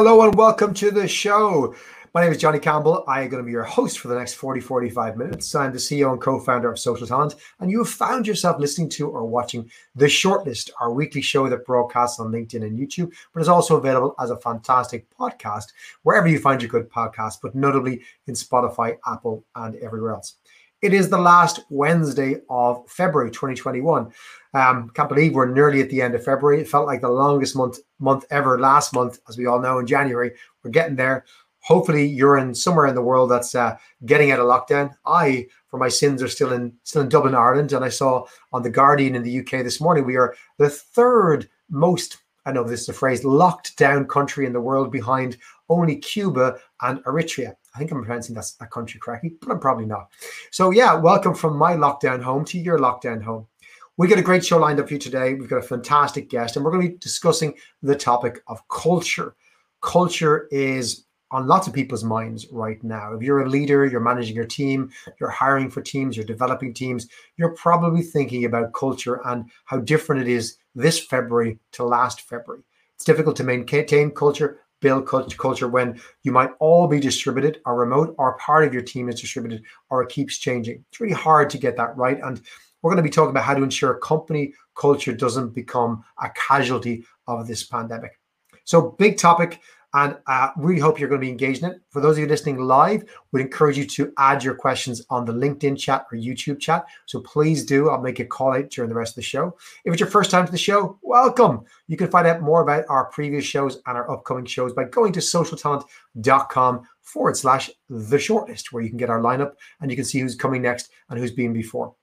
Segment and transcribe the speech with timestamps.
[0.00, 1.74] Hello and welcome to the show.
[2.14, 3.02] My name is Johnny Campbell.
[3.08, 5.52] I am going to be your host for the next 40 45 minutes.
[5.56, 8.90] I'm the CEO and co founder of Social Talent, and you have found yourself listening
[8.90, 13.40] to or watching The Shortlist, our weekly show that broadcasts on LinkedIn and YouTube, but
[13.40, 15.72] is also available as a fantastic podcast
[16.04, 20.36] wherever you find your good podcast, but notably in Spotify, Apple, and everywhere else.
[20.80, 24.12] It is the last Wednesday of February 2021.
[24.54, 26.60] Um, can't believe we're nearly at the end of February.
[26.60, 29.88] It felt like the longest month month ever last month, as we all know in
[29.88, 30.32] January.
[30.62, 31.24] We're getting there.
[31.62, 34.94] Hopefully, you're in somewhere in the world that's uh, getting out of lockdown.
[35.04, 38.62] I, for my sins, are still in still in Dublin, Ireland, and I saw on
[38.62, 42.80] the Guardian in the UK this morning we are the third most I know this
[42.80, 45.36] is a phrase locked down country in the world behind
[45.68, 47.54] only Cuba and Eritrea.
[47.74, 50.08] I think I'm pronouncing that, that country correctly, but I'm probably not.
[50.50, 53.46] So, yeah, welcome from my lockdown home to your lockdown home.
[53.96, 55.34] We got a great show lined up for you today.
[55.34, 59.34] We've got a fantastic guest, and we're going to be discussing the topic of culture.
[59.80, 63.12] Culture is on lots of people's minds right now.
[63.12, 67.06] If you're a leader, you're managing your team, you're hiring for teams, you're developing teams,
[67.36, 72.62] you're probably thinking about culture and how different it is this February to last February.
[72.94, 78.14] It's difficult to maintain culture build culture when you might all be distributed or remote
[78.18, 80.84] or part of your team is distributed or it keeps changing.
[80.90, 82.20] It's really hard to get that right.
[82.22, 82.40] And
[82.82, 87.04] we're going to be talking about how to ensure company culture doesn't become a casualty
[87.26, 88.18] of this pandemic.
[88.64, 89.60] So, big topic.
[89.94, 91.80] And I uh, really hope you're going to be engaged in it.
[91.88, 95.32] For those of you listening live, we'd encourage you to add your questions on the
[95.32, 96.84] LinkedIn chat or YouTube chat.
[97.06, 97.88] So please do.
[97.88, 99.56] I'll make a call out during the rest of the show.
[99.84, 101.64] If it's your first time to the show, welcome.
[101.86, 105.14] You can find out more about our previous shows and our upcoming shows by going
[105.14, 110.04] to socialtalent.com forward slash the shortlist, where you can get our lineup and you can
[110.04, 111.94] see who's coming next and who's been before.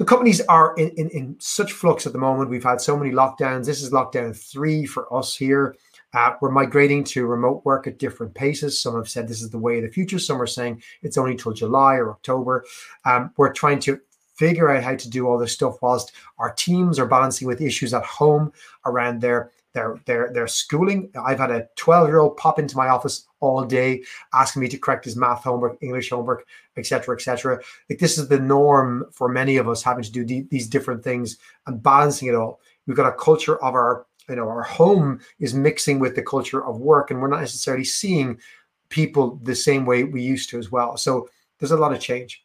[0.00, 2.48] So companies are in, in, in such flux at the moment.
[2.48, 3.66] We've had so many lockdowns.
[3.66, 5.76] This is lockdown three for us here.
[6.12, 8.80] Uh, we're migrating to remote work at different paces.
[8.80, 10.18] Some have said this is the way of the future.
[10.18, 12.64] Some are saying it's only till July or October.
[13.04, 14.00] Um, we're trying to
[14.34, 17.92] figure out how to do all this stuff whilst our teams are balancing with issues
[17.92, 18.50] at home
[18.86, 21.10] around their their their their schooling.
[21.14, 24.78] I've had a 12 year old pop into my office all day asking me to
[24.78, 27.60] correct his math homework, English homework, etc., etc.
[27.88, 31.38] Like this is the norm for many of us having to do these different things
[31.66, 32.60] and balancing it all.
[32.86, 36.64] We've got a culture of our you know our home is mixing with the culture
[36.64, 38.38] of work and we're not necessarily seeing
[38.88, 40.96] people the same way we used to as well.
[40.96, 42.44] So there's a lot of change.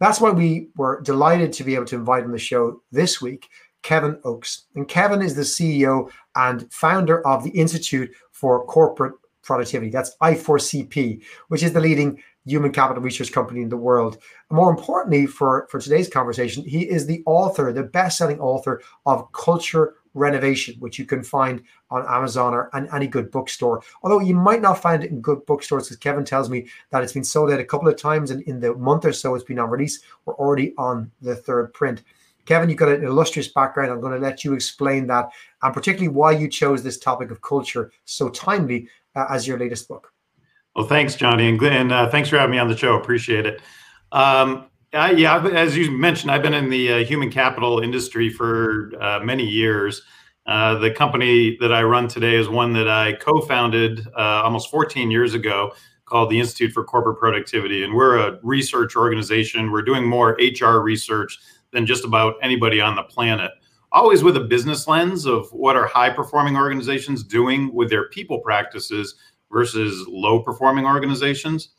[0.00, 3.48] That's why we were delighted to be able to invite on the show this week
[3.82, 4.64] kevin oakes.
[4.74, 9.90] And kevin is the ceo and founder of the institute for corporate productivity.
[9.90, 14.18] That's i4cp which is the leading human capital research company in the world.
[14.50, 19.30] More importantly, for, for today's conversation, he is the author, the best selling author of
[19.32, 23.82] Culture Renovation, which you can find on Amazon or any good bookstore.
[24.02, 27.12] Although you might not find it in good bookstores, because Kevin tells me that it's
[27.12, 29.58] been sold out a couple of times, and in the month or so it's been
[29.58, 32.02] on release, we're already on the third print.
[32.46, 33.90] Kevin, you've got an illustrious background.
[33.90, 35.30] I'm going to let you explain that,
[35.62, 39.88] and particularly why you chose this topic of culture so timely uh, as your latest
[39.88, 40.12] book.
[40.76, 42.96] Well, thanks, Johnny, and, and uh, thanks for having me on the show.
[42.96, 43.62] Appreciate it.
[44.12, 48.92] Um, uh, yeah, as you mentioned, I've been in the uh, human capital industry for
[49.00, 50.02] uh, many years.
[50.46, 55.10] Uh, the company that I run today is one that I co-founded uh, almost 14
[55.10, 55.72] years ago,
[56.04, 59.72] called the Institute for Corporate Productivity, and we're a research organization.
[59.72, 61.38] We're doing more HR research
[61.72, 63.50] than just about anybody on the planet.
[63.90, 69.16] Always with a business lens of what are high-performing organizations doing with their people practices
[69.50, 71.70] versus low-performing organizations.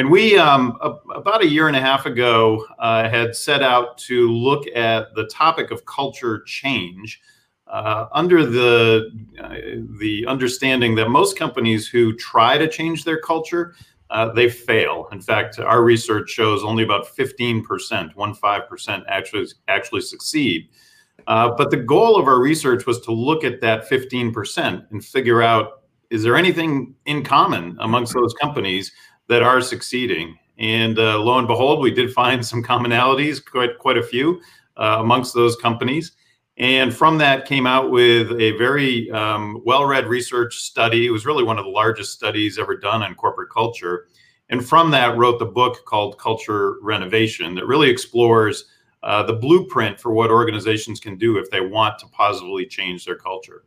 [0.00, 3.98] And we, um, a, about a year and a half ago, uh, had set out
[3.98, 7.20] to look at the topic of culture change
[7.66, 9.56] uh, under the uh,
[9.98, 13.74] the understanding that most companies who try to change their culture,
[14.08, 15.06] uh, they fail.
[15.12, 20.70] In fact, our research shows only about 15%, one five percent actually actually succeed.
[21.26, 25.42] Uh, but the goal of our research was to look at that 15% and figure
[25.42, 28.90] out is there anything in common amongst those companies
[29.30, 30.36] that are succeeding.
[30.58, 34.40] And uh, lo and behold, we did find some commonalities, quite quite a few
[34.76, 36.12] uh, amongst those companies.
[36.58, 41.06] And from that came out with a very um, well-read research study.
[41.06, 44.08] It was really one of the largest studies ever done on corporate culture.
[44.50, 48.64] And from that, wrote the book called Culture Renovation that really explores
[49.02, 53.16] uh, the blueprint for what organizations can do if they want to positively change their
[53.16, 53.62] culture.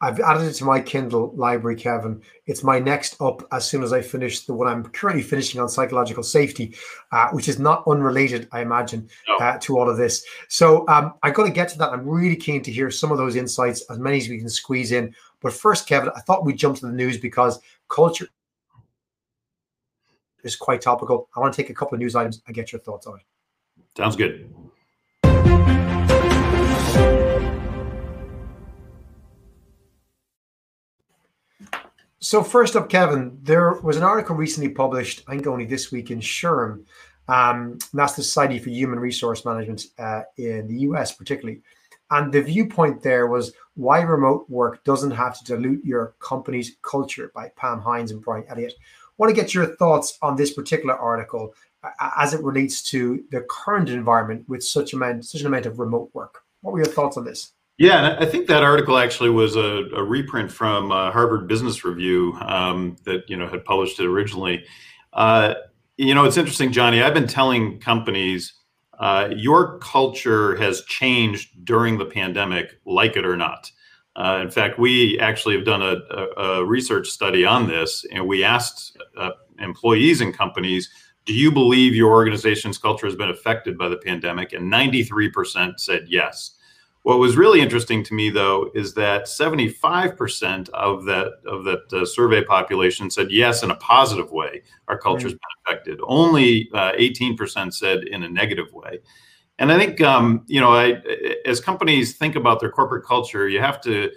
[0.00, 2.20] I've added it to my Kindle library, Kevin.
[2.46, 5.70] It's my next up as soon as I finish the one I'm currently finishing on
[5.70, 6.76] psychological safety,
[7.12, 9.36] uh, which is not unrelated, I imagine, no.
[9.36, 10.24] uh, to all of this.
[10.48, 11.92] So um, I'm going to get to that.
[11.92, 14.92] I'm really keen to hear some of those insights, as many as we can squeeze
[14.92, 15.14] in.
[15.40, 17.58] But first, Kevin, I thought we'd jump to the news because
[17.88, 18.28] culture
[20.44, 21.30] is quite topical.
[21.34, 23.24] I want to take a couple of news items and get your thoughts on it.
[23.96, 24.52] Sounds good.
[32.26, 36.10] So first up, Kevin, there was an article recently published, I think only this week
[36.10, 36.84] in SHRM,
[37.28, 41.60] um, that's the Society for Human Resource Management uh, in the US, particularly.
[42.10, 47.30] And the viewpoint there was why remote work doesn't have to dilute your company's culture
[47.32, 48.74] by Pam Hinds and Brian Elliott.
[48.76, 53.22] I want to get your thoughts on this particular article uh, as it relates to
[53.30, 56.42] the current environment with such amount, such an amount of remote work.
[56.62, 57.52] What were your thoughts on this?
[57.78, 61.84] Yeah, and I think that article actually was a, a reprint from uh, Harvard Business
[61.84, 64.64] Review um, that you know had published it originally.
[65.12, 65.54] Uh,
[65.98, 67.02] you know, it's interesting, Johnny.
[67.02, 68.54] I've been telling companies
[68.98, 73.70] uh, your culture has changed during the pandemic, like it or not.
[74.14, 75.96] Uh, in fact, we actually have done a,
[76.38, 80.88] a, research study on this, and we asked uh, employees and companies,
[81.26, 86.06] "Do you believe your organization's culture has been affected by the pandemic?" And 93% said
[86.08, 86.55] yes.
[87.06, 92.04] What was really interesting to me, though, is that 75% of that of that uh,
[92.04, 94.64] survey population said yes in a positive way.
[94.88, 95.38] Our culture's mm.
[95.38, 96.00] been affected.
[96.02, 98.98] Only uh, 18% said in a negative way.
[99.60, 101.00] And I think um, you know, I,
[101.44, 104.10] as companies think about their corporate culture, you have to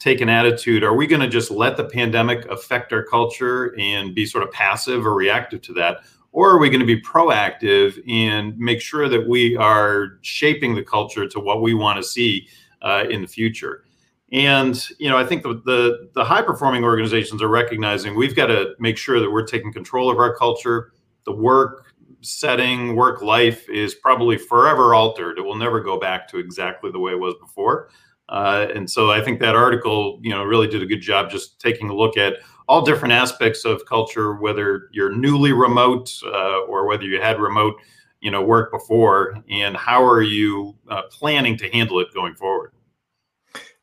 [0.00, 4.16] take an attitude: Are we going to just let the pandemic affect our culture and
[4.16, 5.98] be sort of passive or reactive to that,
[6.32, 10.82] or are we going to be proactive and make sure that we are shaping the
[10.82, 12.48] culture to what we want to see
[12.82, 13.84] uh, in the future?
[14.32, 18.46] And you know, I think the, the, the high performing organizations are recognizing we've got
[18.46, 20.92] to make sure that we're taking control of our culture.
[21.24, 21.92] The work
[22.22, 25.38] setting, work life is probably forever altered.
[25.38, 27.90] It will never go back to exactly the way it was before.
[28.28, 31.60] Uh, and so I think that article, you know, really did a good job just
[31.60, 32.36] taking a look at
[32.68, 37.74] all different aspects of culture, whether you're newly remote uh, or whether you had remote,
[38.20, 42.72] you know, work before, and how are you uh, planning to handle it going forward?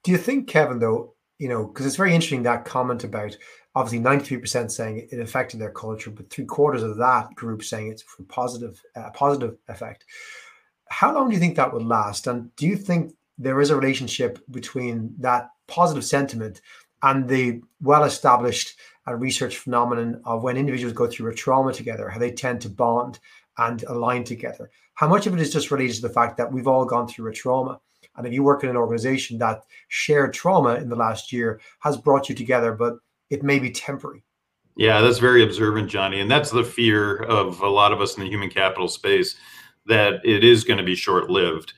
[0.03, 3.37] Do you think, Kevin, though, you know, because it's very interesting that comment about
[3.75, 8.01] obviously 93% saying it affected their culture, but three quarters of that group saying it's
[8.01, 10.05] for positive, uh, positive effect.
[10.89, 12.27] How long do you think that would last?
[12.27, 16.61] And do you think there is a relationship between that positive sentiment
[17.03, 22.19] and the well-established uh, research phenomenon of when individuals go through a trauma together, how
[22.19, 23.19] they tend to bond
[23.57, 24.69] and align together.
[24.93, 27.29] How much of it is just related to the fact that we've all gone through
[27.29, 27.79] a trauma?
[28.15, 31.97] And if you work in an organization that shared trauma in the last year has
[31.97, 32.97] brought you together, but
[33.29, 34.23] it may be temporary.
[34.75, 36.19] Yeah, that's very observant, Johnny.
[36.19, 39.35] And that's the fear of a lot of us in the human capital space
[39.85, 41.73] that it is going to be short lived.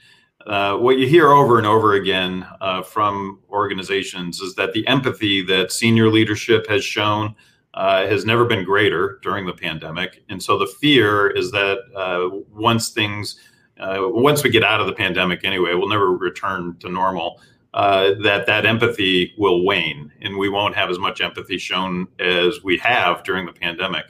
[0.47, 5.41] Uh, what you hear over and over again uh, from organizations is that the empathy
[5.41, 7.35] that senior leadership has shown
[7.73, 10.23] uh, has never been greater during the pandemic.
[10.29, 13.39] And so the fear is that uh, once things,
[13.79, 17.39] uh, once we get out of the pandemic anyway, we'll never return to normal.
[17.73, 22.77] that that empathy will wane, and we won't have as much empathy shown as we
[22.77, 24.05] have during the pandemic.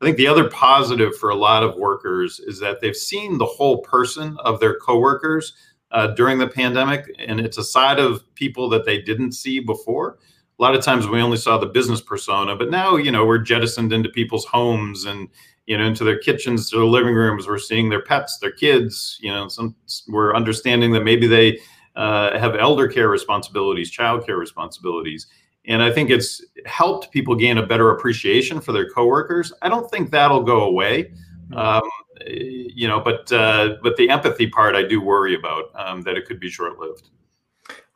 [0.00, 3.46] I think the other positive for a lot of workers is that they've seen the
[3.46, 5.52] whole person of their coworkers
[5.92, 10.18] uh, during the pandemic, and it's a side of people that they didn't see before.
[10.58, 13.38] A lot of times we only saw the business persona, but now you know we're
[13.38, 15.28] jettisoned into people's homes and
[15.66, 17.46] you know into their kitchens, their living rooms.
[17.46, 19.18] We're seeing their pets, their kids.
[19.20, 19.74] You know, some
[20.08, 21.58] we're understanding that maybe they
[21.94, 25.26] uh, have elder care responsibilities, child care responsibilities.
[25.66, 29.52] And I think it's helped people gain a better appreciation for their coworkers.
[29.62, 31.12] I don't think that'll go away.
[31.50, 31.56] Mm-hmm.
[31.56, 31.82] Um,
[32.26, 36.26] you know, but uh, but the empathy part, I do worry about um, that it
[36.26, 37.08] could be short lived.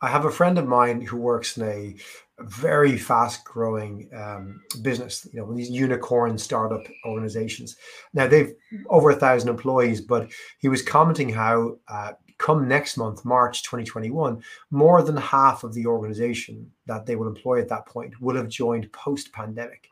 [0.01, 1.95] I have a friend of mine who works in a
[2.39, 7.77] very fast growing um, business, you know, these unicorn startup organizations.
[8.13, 8.53] Now they've
[8.89, 14.43] over a thousand employees, but he was commenting how uh, come next month, March 2021,
[14.69, 18.49] more than half of the organization that they will employ at that point will have
[18.49, 19.89] joined post pandemic.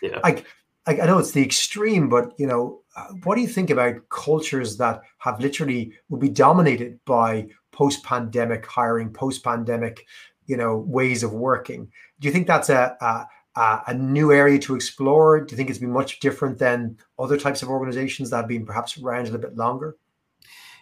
[0.00, 0.18] Yeah.
[0.22, 0.46] Like
[0.86, 3.70] I, I know it's the extreme, but you know, uh, Uh, what do you think
[3.70, 10.04] about cultures that have literally will be dominated by post-pandemic hiring, post-pandemic,
[10.46, 11.90] you know, ways of working?
[12.20, 15.40] Do you think that's a, a a new area to explore?
[15.40, 18.64] Do you think it's been much different than other types of organizations that have been
[18.64, 19.96] perhaps around a little bit longer?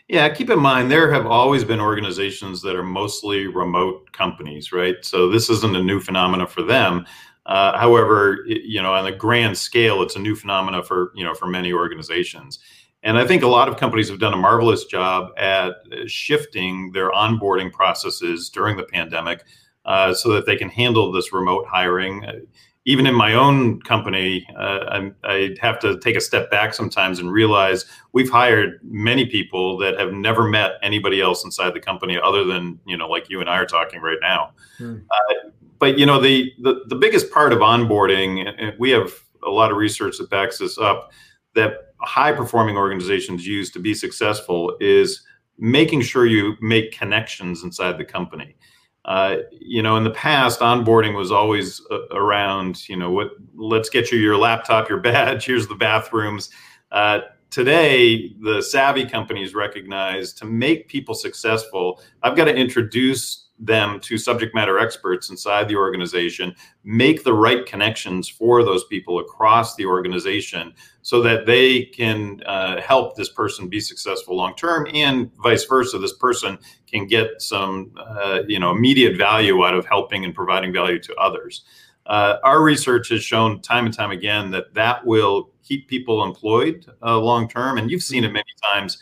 [0.09, 4.97] Yeah, keep in mind there have always been organizations that are mostly remote companies, right?
[5.03, 7.07] So this isn't a new phenomena for them.
[7.47, 11.25] Uh, however, it, you know, on a grand scale, it's a new phenomena for you
[11.25, 12.59] know for many organizations.
[13.03, 15.73] And I think a lot of companies have done a marvelous job at
[16.07, 19.45] shifting their onboarding processes during the pandemic
[19.87, 22.47] uh, so that they can handle this remote hiring
[22.87, 27.31] even in my own company, uh, I, have to take a step back sometimes and
[27.31, 32.45] realize we've hired many people that have never met anybody else inside the company other
[32.45, 34.53] than you know like you and I are talking right now.
[34.79, 34.97] Hmm.
[35.11, 39.13] Uh, but you know the, the the biggest part of onboarding, and we have
[39.45, 41.11] a lot of research that backs this up,
[41.55, 45.23] that high performing organizations use to be successful is
[45.59, 48.57] making sure you make connections inside the company.
[49.05, 53.89] Uh, you know, in the past, onboarding was always uh, around, you know, what, let's
[53.89, 56.51] get you your laptop, your badge, here's the bathrooms.
[56.93, 57.21] Uh,
[57.51, 64.17] today, the savvy companies recognize to make people successful, I've got to introduce them to
[64.17, 69.85] subject matter experts inside the organization, make the right connections for those people across the
[69.85, 75.65] organization so that they can uh, help this person be successful long term and vice
[75.65, 75.99] versa.
[75.99, 80.73] This person can get some uh, you know immediate value out of helping and providing
[80.73, 81.65] value to others.
[82.07, 86.87] Uh, our research has shown time and time again that that will keep people employed
[87.03, 88.99] uh, long term, and you've seen it many times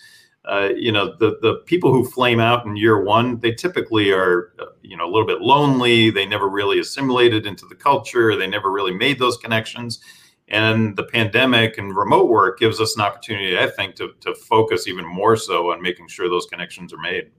[0.49, 4.53] uh, you know the the people who flame out in year one they typically are
[4.59, 6.11] uh, you know a little bit lonely.
[6.11, 8.35] They never really assimilated into the culture.
[8.35, 10.01] They never really made those connections.
[10.49, 14.89] And the pandemic and remote work gives us an opportunity i think to, to focus
[14.89, 17.31] even more so on making sure those connections are made.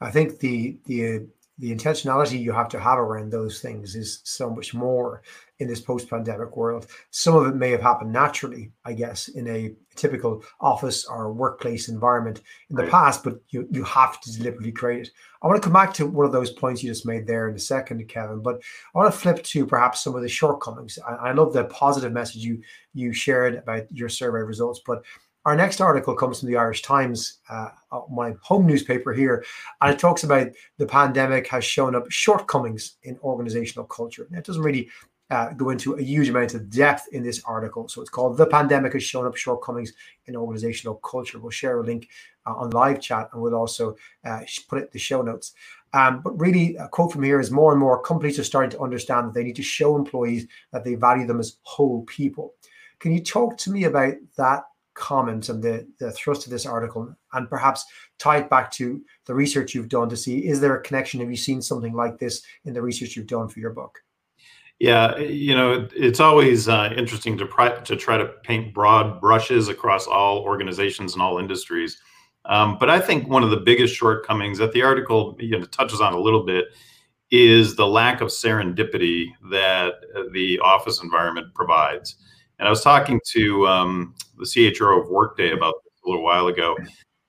[0.00, 1.26] I think the the
[1.58, 5.22] the intentionality you have to have around those things is so much more
[5.58, 6.86] in this post-pandemic world.
[7.10, 11.88] Some of it may have happened naturally, I guess, in a typical office or workplace
[11.88, 12.40] environment
[12.70, 12.90] in the right.
[12.90, 15.10] past, but you you have to deliberately create it.
[15.42, 17.54] I want to come back to one of those points you just made there in
[17.54, 18.62] a second, Kevin, but
[18.94, 20.98] I want to flip to perhaps some of the shortcomings.
[21.06, 22.62] I, I love the positive message you
[22.94, 25.02] you shared about your survey results, but
[25.44, 29.44] our next article comes from the Irish Times, uh, uh, my home newspaper here,
[29.80, 34.28] and it talks about the pandemic has shown up shortcomings in organizational culture.
[34.30, 34.88] Now, it doesn't really
[35.32, 37.88] uh, go into a huge amount of depth in this article.
[37.88, 39.94] So it's called The Pandemic Has Shown Up Shortcomings
[40.26, 41.38] in Organizational Culture.
[41.38, 42.10] We'll share a link
[42.44, 43.96] uh, on live chat and we'll also
[44.26, 45.54] uh, put it in the show notes.
[45.94, 48.80] Um, but really, a quote from here is more and more companies are starting to
[48.80, 52.52] understand that they need to show employees that they value them as whole people.
[52.98, 57.14] Can you talk to me about that comment and the, the thrust of this article
[57.32, 57.86] and perhaps
[58.18, 61.20] tie it back to the research you've done to see is there a connection?
[61.20, 63.98] Have you seen something like this in the research you've done for your book?
[64.82, 69.68] Yeah, you know, it's always uh, interesting to, pry, to try to paint broad brushes
[69.68, 72.00] across all organizations and all industries.
[72.46, 76.00] Um, but I think one of the biggest shortcomings that the article you know, touches
[76.00, 76.64] on a little bit
[77.30, 82.16] is the lack of serendipity that uh, the office environment provides.
[82.58, 86.48] And I was talking to um, the CHRO of Workday about this a little while
[86.48, 86.76] ago.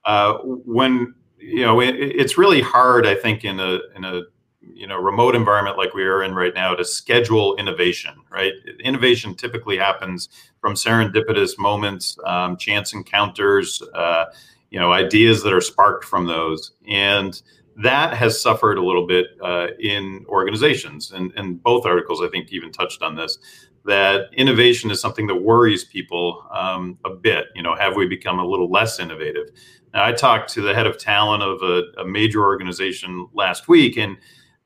[0.05, 4.23] Uh, when you know, it, it's really hard, I think, in a in a
[4.73, 8.53] you know remote environment like we are in right now to schedule innovation right?
[8.83, 10.29] Innovation typically happens
[10.59, 14.25] from serendipitous moments um, chance encounters uh,
[14.71, 16.71] you know ideas that are sparked from those.
[16.87, 17.41] And
[17.77, 21.11] that has suffered a little bit uh, in organizations.
[21.11, 23.37] And, and both articles i think even touched on this
[23.85, 27.47] that innovation is something that worries people um, a bit.
[27.55, 29.49] You know have we become a little less innovative?
[29.93, 33.97] Now i talked to the head of talent of a, a major organization last week
[33.97, 34.17] and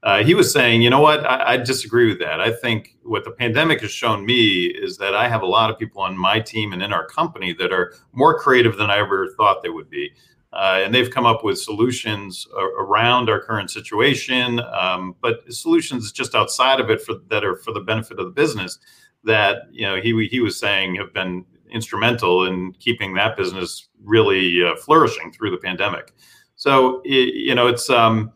[0.07, 2.39] uh, he was saying, you know what, I, I, disagree with that.
[2.39, 5.77] I think what the pandemic has shown me is that I have a lot of
[5.77, 9.33] people on my team and in our company that are more creative than I ever
[9.35, 10.13] thought they would be.
[10.53, 12.47] Uh, and they've come up with solutions
[12.79, 17.73] around our current situation, um, but solutions just outside of it for, that are for
[17.73, 18.79] the benefit of the business.
[19.25, 24.63] That you know he he was saying have been instrumental in keeping that business really
[24.63, 26.13] uh, flourishing through the pandemic.
[26.55, 28.31] So it, you know it's um,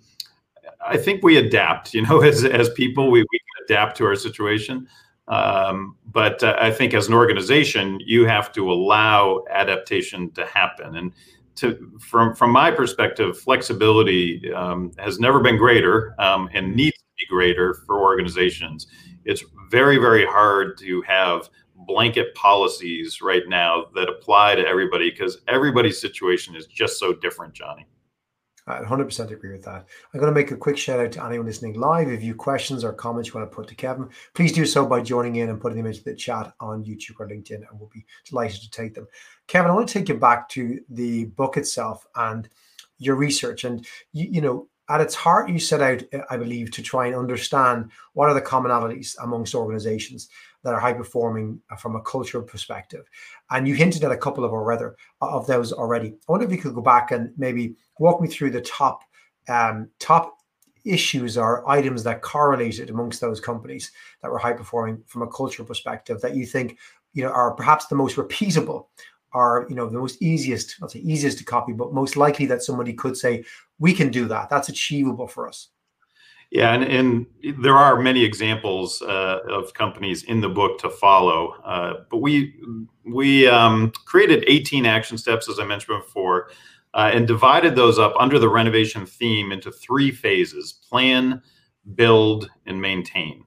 [0.86, 4.88] I think we adapt, you know, as, as people, we, we adapt to our situation.
[5.28, 10.98] Um, but uh, I think as an organization, you have to allow adaptation to happen.
[10.98, 11.14] And
[11.56, 17.04] to, from, from my perspective, flexibility um, has never been greater um, and needs to
[17.20, 18.88] be greater for organizations.
[19.26, 21.50] It's very, very hard to have
[21.86, 27.54] blanket policies right now that apply to everybody because everybody's situation is just so different,
[27.54, 27.86] Johnny.
[28.72, 29.86] I 100% agree with that.
[30.14, 32.10] I'm going to make a quick shout out to anyone listening live.
[32.10, 35.02] If you questions or comments you want to put to Kevin, please do so by
[35.02, 38.06] joining in and putting them into the chat on YouTube or LinkedIn, and we'll be
[38.28, 39.08] delighted to take them.
[39.48, 42.48] Kevin, I want to take you back to the book itself and
[42.98, 43.64] your research.
[43.64, 47.16] And, you, you know, at its heart, you set out, I believe, to try and
[47.16, 50.30] understand what are the commonalities amongst organizations
[50.64, 53.06] that are high performing from a cultural perspective.
[53.50, 54.86] And you hinted at a couple of already
[55.22, 56.10] of those already.
[56.10, 59.04] I wonder if you could go back and maybe walk me through the top
[59.50, 60.38] um, top
[60.86, 63.92] issues or items that correlated amongst those companies
[64.22, 66.78] that were high performing from a cultural perspective that you think
[67.14, 68.88] you know are perhaps the most repeatable
[69.34, 72.64] are you know the most easiest not the easiest to copy but most likely that
[72.64, 73.44] somebody could say
[73.80, 75.68] we can do that that's achievable for us
[76.52, 77.26] yeah, and, and
[77.64, 81.54] there are many examples uh, of companies in the book to follow.
[81.64, 82.54] Uh, but we
[83.06, 86.50] we um, created 18 action steps, as I mentioned before,
[86.94, 91.42] uh, and divided those up under the renovation theme into three phases: plan,
[91.96, 93.46] build, and maintain.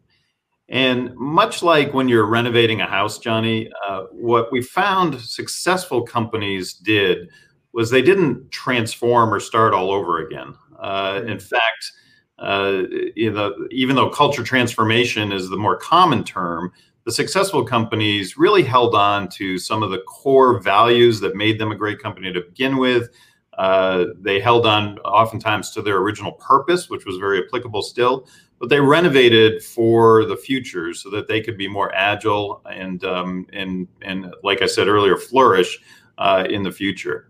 [0.71, 6.73] And much like when you're renovating a house, Johnny, uh, what we found successful companies
[6.73, 7.29] did
[7.75, 10.55] was they didn't transform or start all over again.
[10.81, 11.93] Uh, in fact
[12.39, 12.83] uh,
[13.15, 16.73] you know, even though culture transformation is the more common term,
[17.05, 21.71] the successful companies really held on to some of the core values that made them
[21.71, 23.11] a great company to begin with.
[23.59, 28.27] Uh, they held on oftentimes to their original purpose, which was very applicable still,
[28.59, 33.47] but they renovated for the future so that they could be more agile and um,
[33.53, 35.79] and and like I said earlier, flourish
[36.19, 37.29] uh, in the future.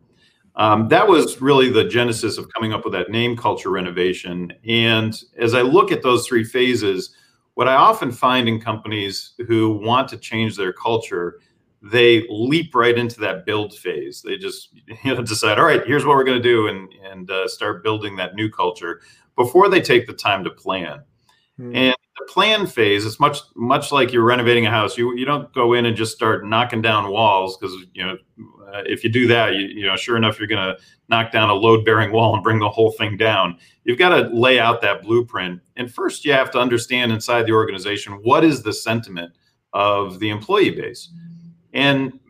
[0.56, 4.52] Um, that was really the genesis of coming up with that name culture renovation.
[4.66, 7.14] And as I look at those three phases,
[7.54, 11.40] what I often find in companies who want to change their culture,
[11.82, 14.23] they leap right into that build phase.
[14.23, 14.70] They just
[15.04, 17.82] you know decide, all right, here's what we're going to do, and and uh, start
[17.82, 19.00] building that new culture
[19.37, 21.02] before they take the time to plan.
[21.58, 21.76] Mm.
[21.76, 24.97] And the plan phase is much much like you're renovating a house.
[24.97, 28.16] You you don't go in and just start knocking down walls because you know
[28.73, 31.50] uh, if you do that, you, you know sure enough you're going to knock down
[31.50, 33.59] a load bearing wall and bring the whole thing down.
[33.85, 37.52] You've got to lay out that blueprint, and first you have to understand inside the
[37.52, 39.33] organization what is the sentiment
[39.73, 41.11] of the employee base,
[41.73, 42.21] and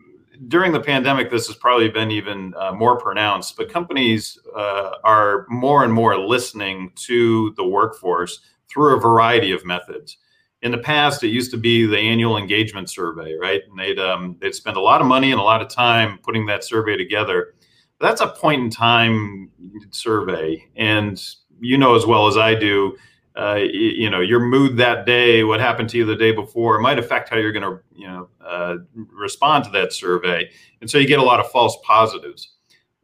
[0.47, 3.55] during the pandemic, this has probably been even uh, more pronounced.
[3.55, 8.41] But companies uh, are more and more listening to the workforce
[8.75, 10.17] through a variety of methods.
[10.61, 13.61] In the past, it used to be the annual engagement survey, right?
[13.69, 16.45] And they'd um, they'd spend a lot of money and a lot of time putting
[16.47, 17.55] that survey together.
[17.99, 19.49] That's a point in time
[19.91, 21.21] survey, and
[21.59, 22.97] you know as well as I do.
[23.37, 26.79] Uh, you, you, know your mood that day, what happened to you the day before,
[26.79, 28.75] might affect how you're going to you know uh,
[29.13, 30.49] respond to that survey,
[30.81, 32.54] and so you get a lot of false positives.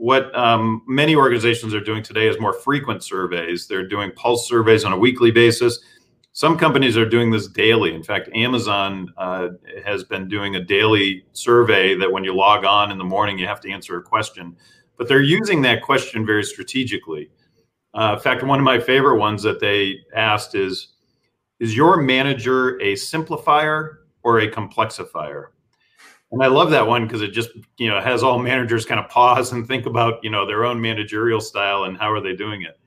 [0.02, 3.68] What um, many organizations are doing today is more frequent surveys.
[3.68, 5.78] They're doing pulse surveys on a weekly basis.
[6.32, 7.94] Some companies are doing this daily.
[7.94, 9.50] In fact, Amazon uh,
[9.86, 13.46] has been doing a daily survey that when you log on in the morning, you
[13.46, 14.56] have to answer a question.
[14.98, 17.30] But they're using that question very strategically.
[17.94, 20.94] Uh, in fact, one of my favorite ones that they asked is
[21.60, 25.50] Is your manager a simplifier or a complexifier?
[26.32, 29.10] And I love that one because it just, you know, has all managers kind of
[29.10, 32.62] pause and think about, you know, their own managerial style and how are they doing
[32.62, 32.80] it.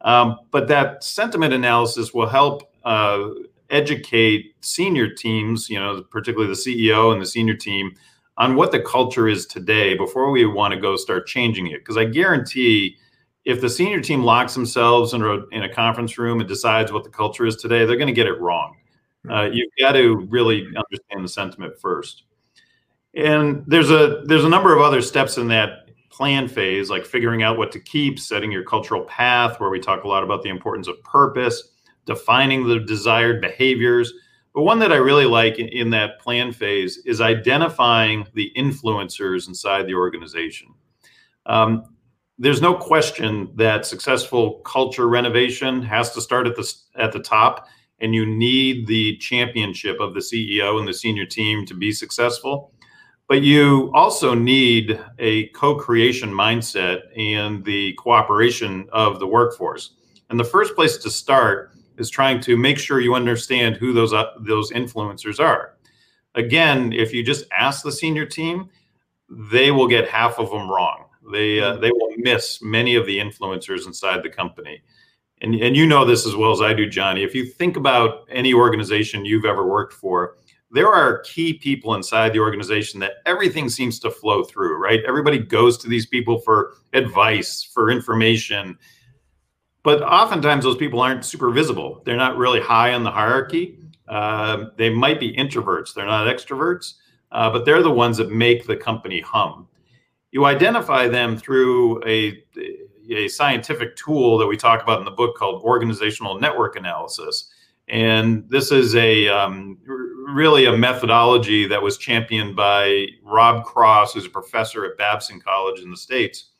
[0.00, 3.28] Um, but that sentiment analysis will help uh,
[3.70, 7.94] educate senior teams, you know, particularly the CEO and the senior team,
[8.36, 11.80] on what the culture is today before we want to go start changing it.
[11.80, 12.96] Because I guarantee
[13.44, 17.02] if the senior team locks themselves in a, in a conference room and decides what
[17.04, 18.76] the culture is today, they're going to get it wrong.
[19.24, 19.30] Hmm.
[19.30, 22.24] Uh, you've got to really understand the sentiment first.
[23.14, 27.42] And there's a there's a number of other steps in that plan phase, like figuring
[27.42, 30.48] out what to keep, setting your cultural path, where we talk a lot about the
[30.48, 31.62] importance of purpose,
[32.06, 34.12] defining the desired behaviors.
[34.54, 39.86] But one that I really like in that plan phase is identifying the influencers inside
[39.86, 40.74] the organization.
[41.46, 41.84] Um,
[42.38, 47.68] there's no question that successful culture renovation has to start at the at the top,
[48.00, 52.72] and you need the championship of the CEO and the senior team to be successful.
[53.28, 59.96] But you also need a co creation mindset and the cooperation of the workforce.
[60.30, 64.14] And the first place to start is trying to make sure you understand who those,
[64.14, 65.74] uh, those influencers are.
[66.34, 68.70] Again, if you just ask the senior team,
[69.28, 71.04] they will get half of them wrong.
[71.30, 74.80] They, uh, they will miss many of the influencers inside the company.
[75.42, 77.22] And, and you know this as well as I do, Johnny.
[77.22, 80.37] If you think about any organization you've ever worked for,
[80.70, 85.00] there are key people inside the organization that everything seems to flow through, right?
[85.06, 88.78] Everybody goes to these people for advice, for information.
[89.82, 92.02] but oftentimes those people aren't super visible.
[92.04, 93.78] They're not really high on the hierarchy.
[94.06, 95.94] Uh, they might be introverts.
[95.94, 96.94] They're not extroverts,
[97.32, 99.66] uh, but they're the ones that make the company hum.
[100.30, 102.42] You identify them through a,
[103.10, 107.50] a scientific tool that we talk about in the book called organizational network analysis.
[107.88, 109.78] And this is a um,
[110.28, 115.80] really a methodology that was championed by Rob Cross, who's a professor at Babson College
[115.80, 116.50] in the States.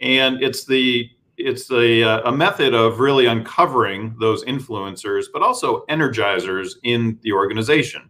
[0.00, 5.84] And it's the it's the uh, a method of really uncovering those influencers, but also
[5.86, 8.08] energizers in the organization.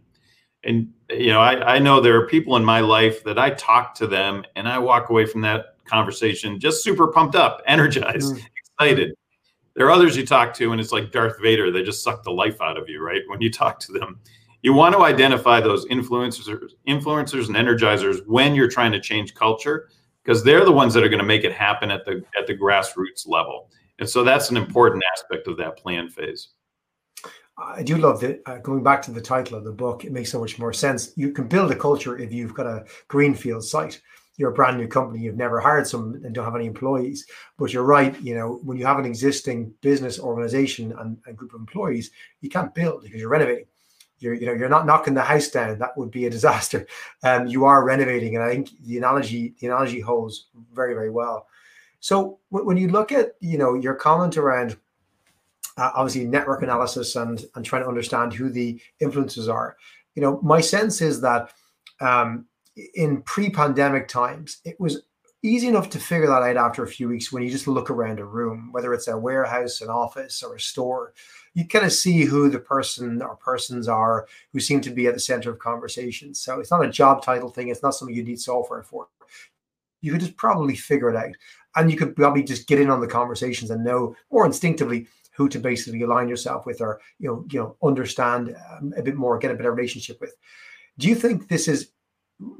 [0.63, 3.95] And you know, I, I know there are people in my life that I talk
[3.95, 8.45] to them, and I walk away from that conversation just super pumped up, energized, mm.
[8.57, 9.13] excited.
[9.75, 12.31] There are others you talk to, and it's like Darth Vader; they just suck the
[12.31, 13.21] life out of you, right?
[13.27, 14.19] When you talk to them,
[14.63, 19.89] you want to identify those influencers, influencers, and energizers when you're trying to change culture
[20.23, 22.57] because they're the ones that are going to make it happen at the at the
[22.57, 23.69] grassroots level.
[23.99, 26.49] And so that's an important aspect of that plan phase.
[27.57, 28.41] I do love that.
[28.47, 31.11] Uh, going back to the title of the book, it makes so much more sense.
[31.15, 34.01] You can build a culture if you've got a greenfield site.
[34.37, 35.19] You're a brand new company.
[35.19, 37.27] You've never hired some and don't have any employees.
[37.59, 38.19] But you're right.
[38.19, 42.09] You know, when you have an existing business organization and a group of employees,
[42.41, 43.65] you can't build because you're renovating
[44.23, 45.79] you're you know you're not knocking the house down.
[45.79, 46.87] That would be a disaster.
[47.23, 51.47] Um, you are renovating and i think the analogy the analogy holds very very well.
[51.99, 54.77] So w- when you look at you know your comment around
[55.77, 59.77] uh, obviously network analysis and and trying to understand who the influences are
[60.15, 61.51] you know my sense is that
[62.01, 62.45] um,
[62.95, 65.03] in pre-pandemic times it was
[65.43, 68.19] easy enough to figure that out after a few weeks when you just look around
[68.19, 71.13] a room whether it's a warehouse an office or a store
[71.53, 75.13] you kind of see who the person or persons are who seem to be at
[75.13, 76.39] the center of conversations.
[76.39, 77.67] So it's not a job title thing.
[77.67, 79.07] It's not something you need software for.
[80.01, 81.35] You could just probably figure it out.
[81.75, 85.49] And you could probably just get in on the conversations and know more instinctively who
[85.49, 89.39] to basically align yourself with or you know you know understand um, a bit more
[89.39, 90.35] get a better relationship with
[90.99, 91.92] do you think this is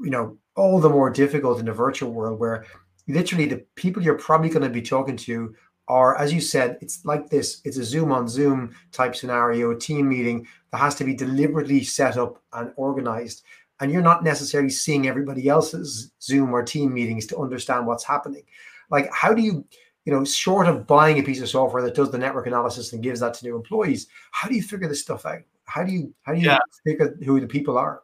[0.02, 2.64] you know all the more difficult in the virtual world where
[3.08, 5.54] literally the people you're probably going to be talking to
[5.88, 9.78] are, as you said, it's like this it's a Zoom on Zoom type scenario, a
[9.78, 13.42] team meeting that has to be deliberately set up and organized.
[13.80, 18.44] And you're not necessarily seeing everybody else's Zoom or team meetings to understand what's happening.
[18.90, 19.64] Like, how do you,
[20.04, 23.02] you know, short of buying a piece of software that does the network analysis and
[23.02, 25.42] gives that to new employees, how do you figure this stuff out?
[25.66, 26.58] How do you how do you yeah.
[26.86, 28.03] figure who the people are?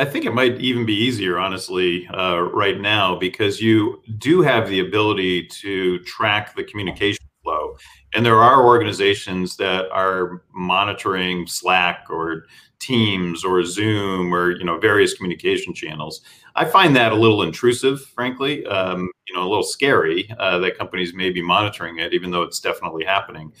[0.00, 4.66] I think it might even be easier, honestly, uh, right now because you do have
[4.66, 7.76] the ability to track the communication flow.
[8.14, 12.46] And there are organizations that are monitoring Slack or
[12.78, 16.22] Teams or Zoom or you know various communication channels.
[16.54, 18.64] I find that a little intrusive, frankly.
[18.64, 22.42] Um, you know, a little scary uh, that companies may be monitoring it, even though
[22.42, 23.52] it's definitely happening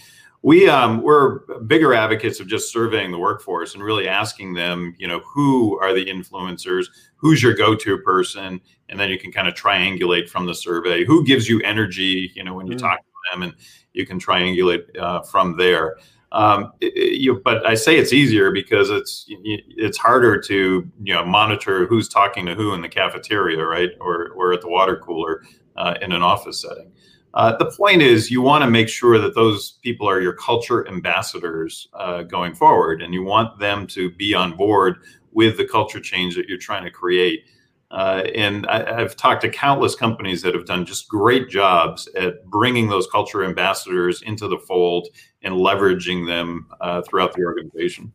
[0.42, 5.06] we um, we're bigger advocates of just surveying the workforce and really asking them you
[5.06, 6.86] know who are the influencers?
[7.16, 8.60] Who's your go-to person?
[8.88, 11.04] And then you can kind of triangulate from the survey.
[11.04, 12.80] Who gives you energy you know when you mm.
[12.80, 13.42] talk to them?
[13.42, 13.54] And
[13.92, 15.96] you can triangulate uh, from there.
[16.32, 21.24] Um, it, you, but I say it's easier because it's it's harder to you know
[21.24, 25.42] monitor who's talking to who in the cafeteria, right, or or at the water cooler
[25.76, 26.92] uh, in an office setting.
[27.34, 30.86] Uh, the point is, you want to make sure that those people are your culture
[30.88, 34.96] ambassadors uh, going forward, and you want them to be on board
[35.32, 37.44] with the culture change that you're trying to create.
[37.90, 42.44] Uh, and I, have talked to countless companies that have done just great jobs at
[42.46, 45.08] bringing those culture ambassadors into the fold
[45.42, 48.12] and leveraging them uh, throughout the organization.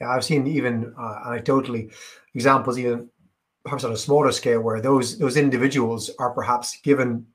[0.00, 1.92] Yeah, I've seen even uh, anecdotally
[2.34, 3.08] examples, even
[3.64, 7.26] perhaps on a smaller scale, where those those individuals are perhaps given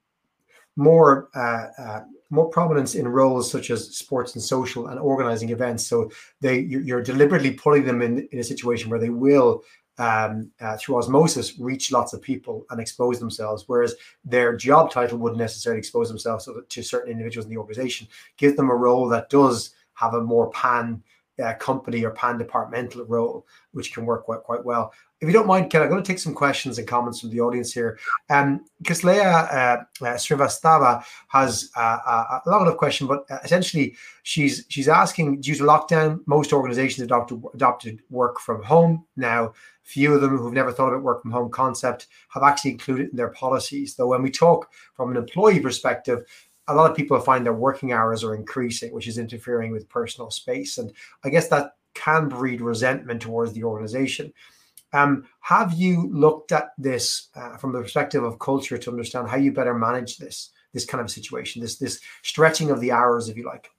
[0.75, 5.85] more uh, uh, more prominence in roles such as sports and social and organizing events.
[5.85, 9.63] So they you're deliberately putting them in, in a situation where they will
[9.97, 15.17] um, uh, through osmosis reach lots of people and expose themselves, whereas their job title
[15.17, 18.07] wouldn't necessarily expose themselves to certain individuals in the organization.
[18.37, 21.03] Give them a role that does have a more pan
[21.43, 25.45] uh, company or pan departmental role, which can work quite quite well if you don't
[25.45, 27.99] mind, Ken, I'm going to take some questions and comments from the audience here.
[28.31, 28.65] Um,
[29.03, 35.41] Leah uh, uh, Srivastava has uh, a lot of question, but essentially she's she's asking
[35.41, 39.05] due to lockdown, most organizations adopted adopted work from home.
[39.15, 39.53] Now,
[39.83, 43.11] few of them who've never thought about work from home concept have actually included it
[43.11, 43.93] in their policies.
[43.93, 46.25] Though when we talk from an employee perspective,
[46.67, 50.31] a lot of people find their working hours are increasing, which is interfering with personal
[50.31, 50.91] space, and
[51.23, 54.33] I guess that can breed resentment towards the organization.
[54.93, 59.37] Um, have you looked at this uh, from the perspective of culture to understand how
[59.37, 63.37] you better manage this this kind of situation, this this stretching of the hours, if
[63.37, 63.69] you like?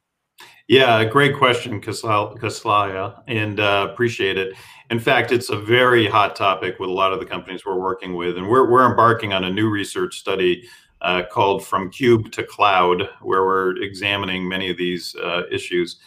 [0.68, 4.54] Yeah, great question, Kaslaya, and uh, appreciate it.
[4.90, 8.14] In fact, it's a very hot topic with a lot of the companies we're working
[8.14, 10.68] with, and we're we're embarking on a new research study
[11.00, 15.98] uh, called "From Cube to Cloud," where we're examining many of these uh, issues.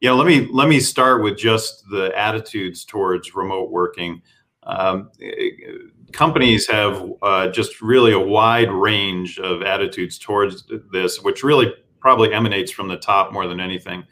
[0.00, 4.22] Yeah, let me let me start with just the attitudes towards remote working.
[4.70, 5.10] Um,
[6.12, 12.32] companies have uh, just really a wide range of attitudes towards this, which really probably
[12.32, 14.04] emanates from the top more than anything.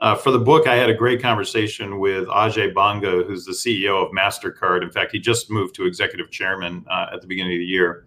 [0.00, 4.02] Uh, for the book, I had a great conversation with Ajay Banga, who's the CEO
[4.02, 4.82] of MasterCard.
[4.82, 8.06] In fact, he just moved to executive chairman uh, at the beginning of the year.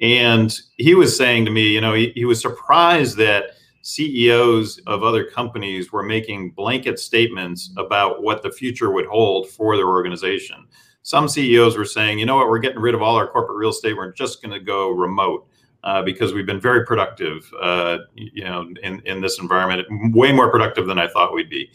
[0.00, 5.02] And he was saying to me, you know, he, he was surprised that CEOs of
[5.02, 10.66] other companies were making blanket statements about what the future would hold for their organization.
[11.08, 13.70] Some CEOs were saying, you know what, we're getting rid of all our corporate real
[13.70, 13.96] estate.
[13.96, 15.48] We're just going to go remote
[15.82, 20.50] uh, because we've been very productive, uh, you know, in, in this environment, way more
[20.50, 21.70] productive than I thought we'd be.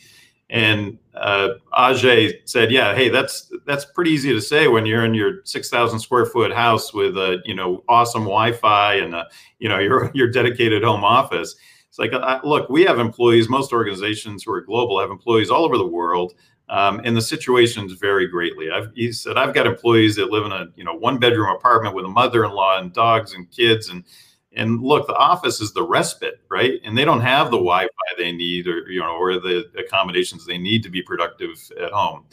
[0.52, 5.16] And uh, Ajay said, "Yeah, hey, that's that's pretty easy to say when you're in
[5.16, 9.68] your six thousand square foot house with a you know awesome Wi-Fi and a, you
[9.68, 11.56] know your your dedicated home office."
[11.90, 13.50] It's like, uh, look, we have employees.
[13.50, 16.34] Most organizations who are global have employees all over the world.
[16.70, 18.72] Um, and the situations vary greatly.
[18.72, 21.96] I've, he said, I've got employees that live in a you know one bedroom apartment
[21.96, 24.04] with a mother-in-law and dogs and kids, and
[24.56, 26.80] and look, the office is the respite, right?
[26.84, 30.58] And they don't have the Wi-Fi they need, or you know, or the accommodations they
[30.58, 32.26] need to be productive at home.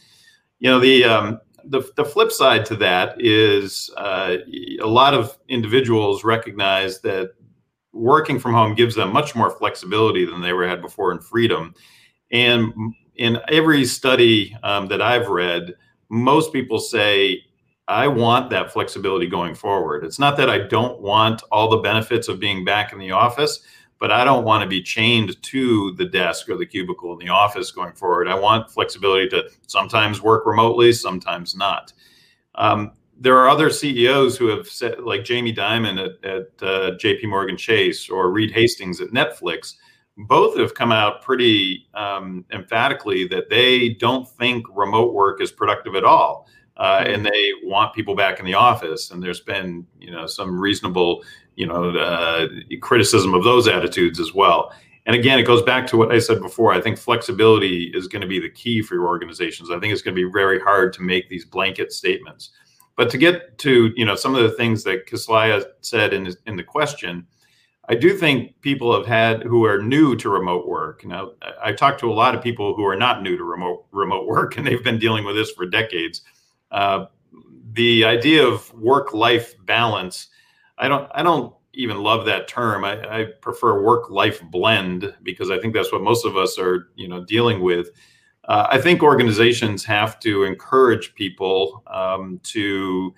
[0.59, 4.37] You know, the um, the, the flip side to that is uh,
[4.81, 7.33] a lot of individuals recognize that
[7.93, 11.75] working from home gives them much more flexibility than they ever had before and freedom.
[12.31, 12.73] And
[13.17, 15.75] in every study um, that I've read,
[16.09, 17.45] most people say,
[17.89, 20.05] I want that flexibility going forward.
[20.05, 23.61] It's not that I don't want all the benefits of being back in the office,
[23.99, 27.33] but I don't want to be chained to the desk or the cubicle in the
[27.33, 28.29] office going forward.
[28.29, 31.93] I want flexibility to sometimes work remotely, sometimes not.
[32.55, 37.29] Um, there are other CEOs who have said, like Jamie Dimon at, at uh, JP
[37.29, 39.75] Morgan Chase or Reed Hastings at Netflix,
[40.27, 45.95] both have come out pretty um, emphatically that they don't think remote work is productive
[45.95, 46.49] at all.
[46.77, 49.11] Uh, and they want people back in the office.
[49.11, 51.23] And there's been, you know, some reasonable,
[51.55, 52.49] you know, uh,
[52.81, 54.73] criticism of those attitudes as well.
[55.07, 56.73] And again, it goes back to what I said before.
[56.73, 59.71] I think flexibility is going to be the key for your organizations.
[59.71, 62.51] I think it's going to be very hard to make these blanket statements.
[62.97, 66.57] But to get to, you know, some of the things that Kaslaya said in, in
[66.57, 67.27] the question,
[67.91, 71.05] I do think people have had who are new to remote work.
[71.05, 74.29] Now, I talked to a lot of people who are not new to remote remote
[74.29, 76.23] work, and they've been dealing with this for decades.
[76.71, 77.07] Uh,
[77.73, 80.29] the idea of work-life balance,
[80.79, 82.85] I don't, I don't even love that term.
[82.85, 87.09] I, I prefer work-life blend because I think that's what most of us are, you
[87.09, 87.89] know, dealing with.
[88.45, 93.13] Uh, I think organizations have to encourage people um, to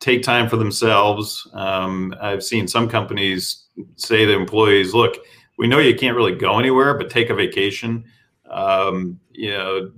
[0.00, 1.48] take time for themselves.
[1.52, 3.65] Um, I've seen some companies
[3.96, 5.16] say to employees, look,
[5.58, 8.04] we know you can't really go anywhere, but take a vacation.
[8.50, 9.90] Um, you know,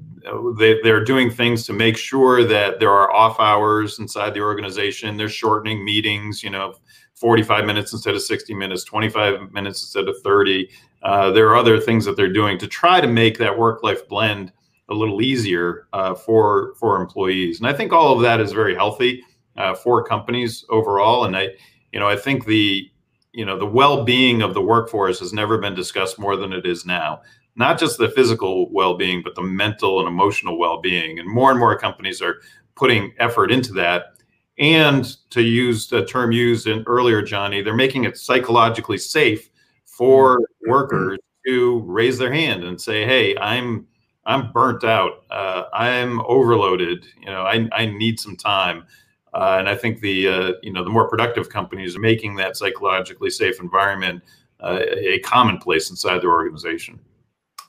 [0.58, 5.16] they, they're doing things to make sure that there are off hours inside the organization.
[5.16, 6.74] They're shortening meetings, you know,
[7.14, 10.68] 45 minutes instead of 60 minutes, 25 minutes instead of 30.
[11.02, 14.52] Uh, there are other things that they're doing to try to make that work-life blend
[14.88, 17.58] a little easier uh, for for employees.
[17.58, 19.22] And I think all of that is very healthy
[19.56, 21.24] uh, for companies overall.
[21.24, 21.50] And I,
[21.92, 22.90] you know, I think the
[23.32, 26.86] you know the well-being of the workforce has never been discussed more than it is
[26.86, 27.22] now.
[27.56, 31.18] Not just the physical well-being but the mental and emotional well-being.
[31.18, 32.40] And more and more companies are
[32.74, 34.14] putting effort into that.
[34.58, 39.50] And to use the term used in earlier johnny they're making it psychologically safe
[39.84, 40.70] for mm-hmm.
[40.70, 43.86] workers to raise their hand and say hey i'm
[44.26, 45.24] i'm burnt out.
[45.30, 47.06] Uh, i'm overloaded.
[47.20, 48.84] You know I, I need some time
[49.38, 52.56] uh, and I think the uh, you know the more productive companies are making that
[52.56, 54.22] psychologically safe environment
[54.60, 54.80] uh,
[55.14, 56.98] a commonplace inside their organization.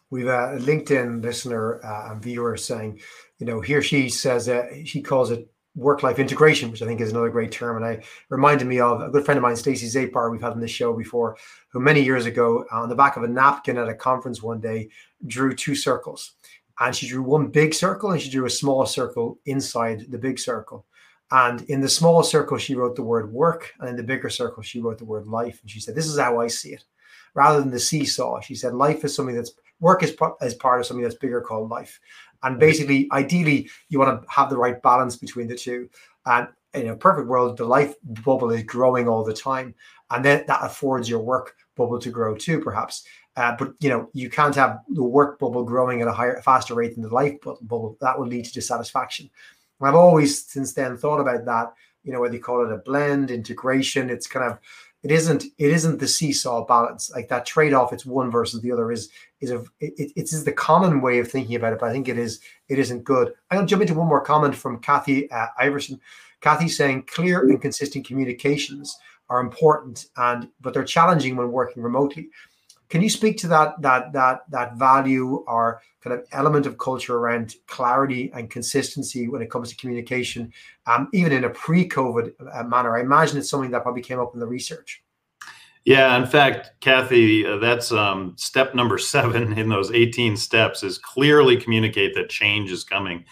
[0.09, 2.99] We've a LinkedIn listener uh, and viewer saying,
[3.37, 6.99] you know, he or she says that she calls it work-life integration, which I think
[6.99, 7.77] is another great term.
[7.77, 10.59] And I reminded me of a good friend of mine, Stacy Zapar, we've had on
[10.59, 11.37] this show before,
[11.71, 14.89] who many years ago on the back of a napkin at a conference one day
[15.27, 16.33] drew two circles.
[16.79, 20.39] And she drew one big circle and she drew a small circle inside the big
[20.39, 20.87] circle.
[21.31, 23.73] And in the small circle, she wrote the word work.
[23.79, 25.59] And in the bigger circle, she wrote the word life.
[25.61, 26.83] And she said, This is how I see it.
[27.35, 30.85] Rather than the seesaw, she said, Life is something that's work is, is part of
[30.85, 31.99] something that's bigger called life.
[32.43, 35.89] And basically, ideally, you want to have the right balance between the two.
[36.25, 39.73] And in a perfect world, the life bubble is growing all the time,
[40.11, 43.05] and then that affords your work bubble to grow too, perhaps.
[43.35, 46.75] Uh, but you know, you can't have the work bubble growing at a higher, faster
[46.75, 47.97] rate than the life bubble.
[48.01, 49.29] That would lead to dissatisfaction.
[49.81, 51.73] I've always since then thought about that.
[52.03, 54.59] You know, whether you call it a blend, integration, it's kind of
[55.03, 57.11] it isn't it isn't the seesaw balance.
[57.11, 59.09] Like that trade-off it's one versus the other is
[59.41, 62.07] is a it, it is the common way of thinking about it but i think
[62.07, 63.33] it is it isn't good.
[63.49, 65.99] I'm going to jump into one more comment from kathy uh, iverson.
[66.41, 68.97] Kathy saying clear and consistent communications
[69.29, 72.29] are important and but they're challenging when working remotely
[72.89, 77.17] can you speak to that that that that value or kind of element of culture
[77.17, 80.51] around clarity and consistency when it comes to communication,
[80.87, 82.97] um, even in a pre-COVID uh, manner?
[82.97, 85.03] I imagine it's something that probably came up in the research.
[85.85, 90.97] Yeah, in fact, Kathy, uh, that's um, step number seven in those 18 steps is
[90.97, 93.23] clearly communicate that change is coming.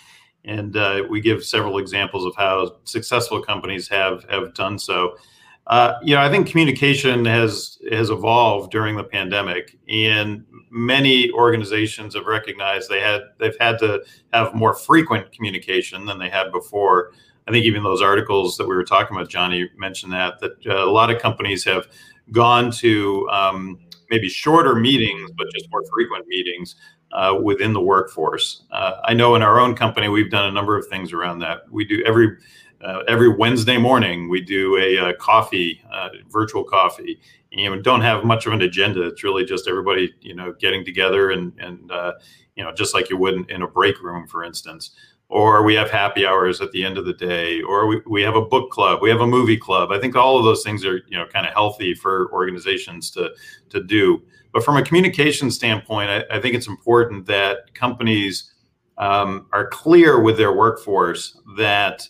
[0.46, 5.18] And uh, we give several examples of how successful companies have have done so.
[5.68, 12.16] Uh, you know, I think communication has has evolved during the pandemic, and many organizations
[12.16, 14.02] have recognized they had they've had to
[14.32, 17.12] have more frequent communication than they had before.
[17.48, 20.86] I think even those articles that we were talking about, Johnny mentioned that that uh,
[20.86, 21.88] a lot of companies have
[22.32, 26.76] gone to um, maybe shorter meetings, but just more frequent meetings
[27.12, 28.64] uh, within the workforce.
[28.72, 31.70] Uh, I know in our own company we've done a number of things around that.
[31.70, 32.38] We do every
[32.84, 37.20] uh, every Wednesday morning we do a, a uh, coffee, uh, virtual coffee.
[37.52, 39.08] You know, don't have much of an agenda.
[39.08, 42.14] It's really just everybody, you know, getting together and and uh,
[42.56, 44.92] you know, just like you would in, in, a break room, for instance.
[45.30, 48.36] Or we have happy hours at the end of the day, or we, we have
[48.36, 49.92] a book club, we have a movie club.
[49.92, 53.32] I think all of those things are, you know, kind of healthy for organizations to
[53.70, 54.22] to do.
[54.54, 58.54] But from a communication standpoint, I, I think it's important that companies
[58.98, 62.08] um, are clear with their workforce that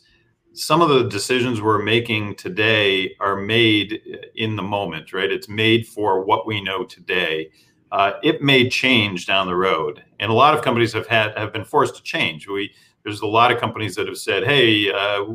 [0.58, 4.02] some of the decisions we're making today are made
[4.36, 5.32] in the moment, right?
[5.32, 7.52] It's made for what we know today.
[7.92, 11.54] Uh, it may change down the road, and a lot of companies have had have
[11.54, 12.48] been forced to change.
[12.48, 15.26] We there's a lot of companies that have said, "Hey, uh,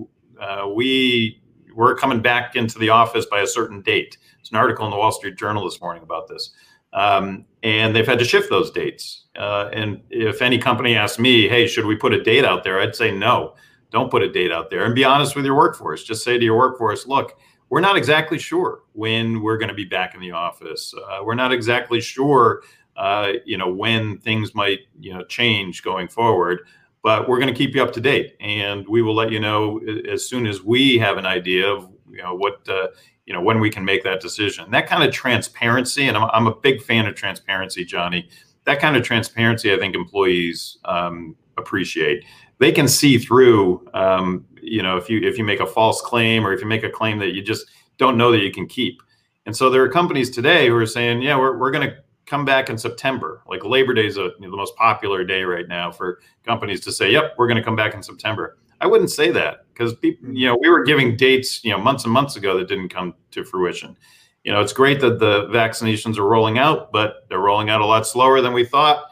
[0.40, 1.40] uh, we
[1.74, 4.98] we're coming back into the office by a certain date." There's an article in the
[4.98, 6.50] Wall Street Journal this morning about this,
[6.92, 9.26] um, and they've had to shift those dates.
[9.36, 12.80] Uh, and if any company asks me, "Hey, should we put a date out there?"
[12.80, 13.54] I'd say no
[13.92, 16.02] don't put a date out there and be honest with your workforce.
[16.02, 19.84] Just say to your workforce, look, we're not exactly sure when we're going to be
[19.84, 20.92] back in the office.
[20.94, 22.62] Uh, we're not exactly sure,
[22.96, 26.66] uh, you know, when things might, you know, change going forward.
[27.02, 29.80] But we're going to keep you up to date, and we will let you know
[30.08, 32.88] as soon as we have an idea of, you know, what, uh,
[33.26, 34.70] you know, when we can make that decision.
[34.70, 38.28] That kind of transparency, and I'm, I'm a big fan of transparency, Johnny.
[38.66, 42.24] That kind of transparency, I think employees um, appreciate
[42.62, 46.46] they can see through um, you know if you if you make a false claim
[46.46, 47.66] or if you make a claim that you just
[47.98, 49.02] don't know that you can keep.
[49.44, 52.44] And so there are companies today who are saying yeah we're, we're going to come
[52.44, 53.42] back in september.
[53.48, 56.80] Like labor day is a, you know, the most popular day right now for companies
[56.82, 58.58] to say yep we're going to come back in september.
[58.80, 62.04] I wouldn't say that because people you know we were giving dates you know months
[62.04, 63.96] and months ago that didn't come to fruition.
[64.44, 67.86] You know it's great that the vaccinations are rolling out but they're rolling out a
[67.86, 69.06] lot slower than we thought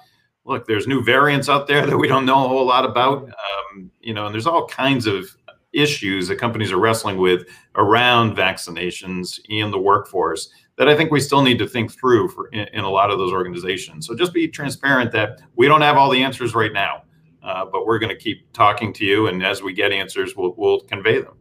[0.51, 3.23] look, there's new variants out there that we don't know a whole lot about.
[3.23, 5.37] Um, you know, and there's all kinds of
[5.73, 11.21] issues that companies are wrestling with around vaccinations in the workforce that I think we
[11.21, 14.09] still need to think through for in, in a lot of those organizations.
[14.09, 17.05] So just be transparent that we don't have all the answers right now,
[17.45, 20.55] uh, but we're going to keep talking to you, and as we get answers, we'll,
[20.57, 21.35] we'll convey them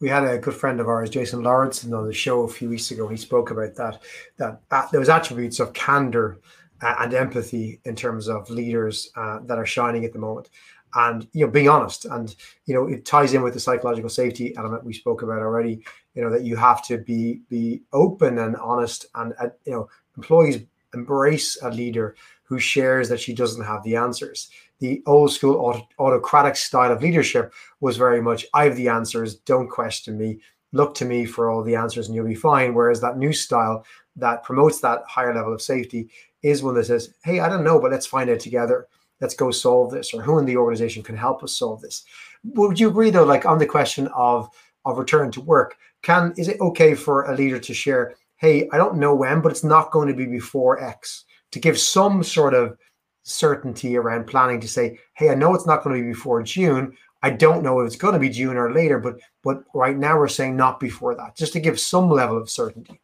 [0.00, 2.90] we had a good friend of ours, Jason Lawrence, on the show a few weeks
[2.90, 3.08] ago.
[3.08, 4.02] He spoke about that
[4.36, 6.38] that uh, there was attributes of candor
[6.80, 10.50] and empathy in terms of leaders uh, that are shining at the moment.
[10.94, 14.56] And you know being honest and you know it ties in with the psychological safety
[14.56, 18.56] element we spoke about already you know that you have to be be open and
[18.56, 20.64] honest and uh, you know employees
[20.94, 24.48] embrace a leader who shares that she doesn't have the answers.
[24.78, 29.36] The old school auto- autocratic style of leadership was very much i have the answers
[29.36, 30.38] don't question me.
[30.72, 32.74] Look to me for all the answers and you'll be fine.
[32.74, 33.84] Whereas that new style
[34.16, 36.08] that promotes that higher level of safety
[36.42, 38.86] is one that says, Hey, I don't know, but let's find it together.
[39.20, 42.04] Let's go solve this, or who in the organization can help us solve this.
[42.44, 44.48] Would you agree though, like on the question of
[44.84, 48.78] of return to work, can is it okay for a leader to share, hey, I
[48.78, 52.54] don't know when, but it's not going to be before X, to give some sort
[52.54, 52.78] of
[53.24, 56.96] certainty around planning to say, hey, I know it's not going to be before June.
[57.22, 60.16] I don't know if it's going to be June or later, but but right now
[60.16, 63.00] we're saying not before that, just to give some level of certainty.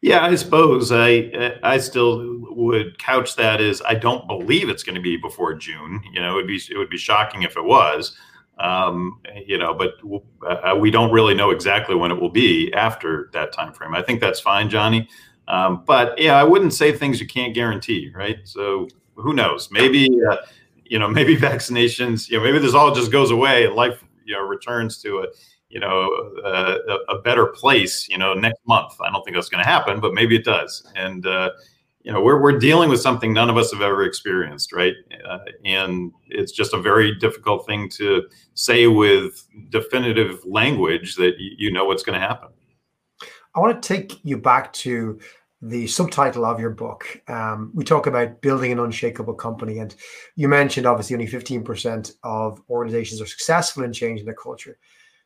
[0.00, 4.94] Yeah, I suppose I I still would couch that as I don't believe it's going
[4.94, 6.00] to be before June.
[6.12, 8.16] You know, it would be it would be shocking if it was.
[8.58, 9.94] Um, you know, but
[10.46, 13.94] uh, we don't really know exactly when it will be after that time frame.
[13.94, 15.08] I think that's fine, Johnny.
[15.46, 18.38] Um, but yeah, I wouldn't say things you can't guarantee, right?
[18.44, 19.70] So who knows?
[19.70, 20.36] Maybe uh,
[20.84, 24.34] you know, maybe vaccinations, you know, maybe this all just goes away and life, you
[24.34, 25.26] know, returns to a
[25.68, 26.10] you know
[26.44, 26.76] a,
[27.08, 28.94] a better place, you know, next month.
[29.00, 30.86] I don't think that's going to happen, but maybe it does.
[30.94, 31.50] And uh,
[32.08, 34.94] you know we're, we're dealing with something none of us have ever experienced right
[35.28, 38.22] uh, and it's just a very difficult thing to
[38.54, 42.48] say with definitive language that you know what's going to happen
[43.54, 45.18] i want to take you back to
[45.60, 49.94] the subtitle of your book um, we talk about building an unshakable company and
[50.36, 54.78] you mentioned obviously only 15% of organizations are successful in changing their culture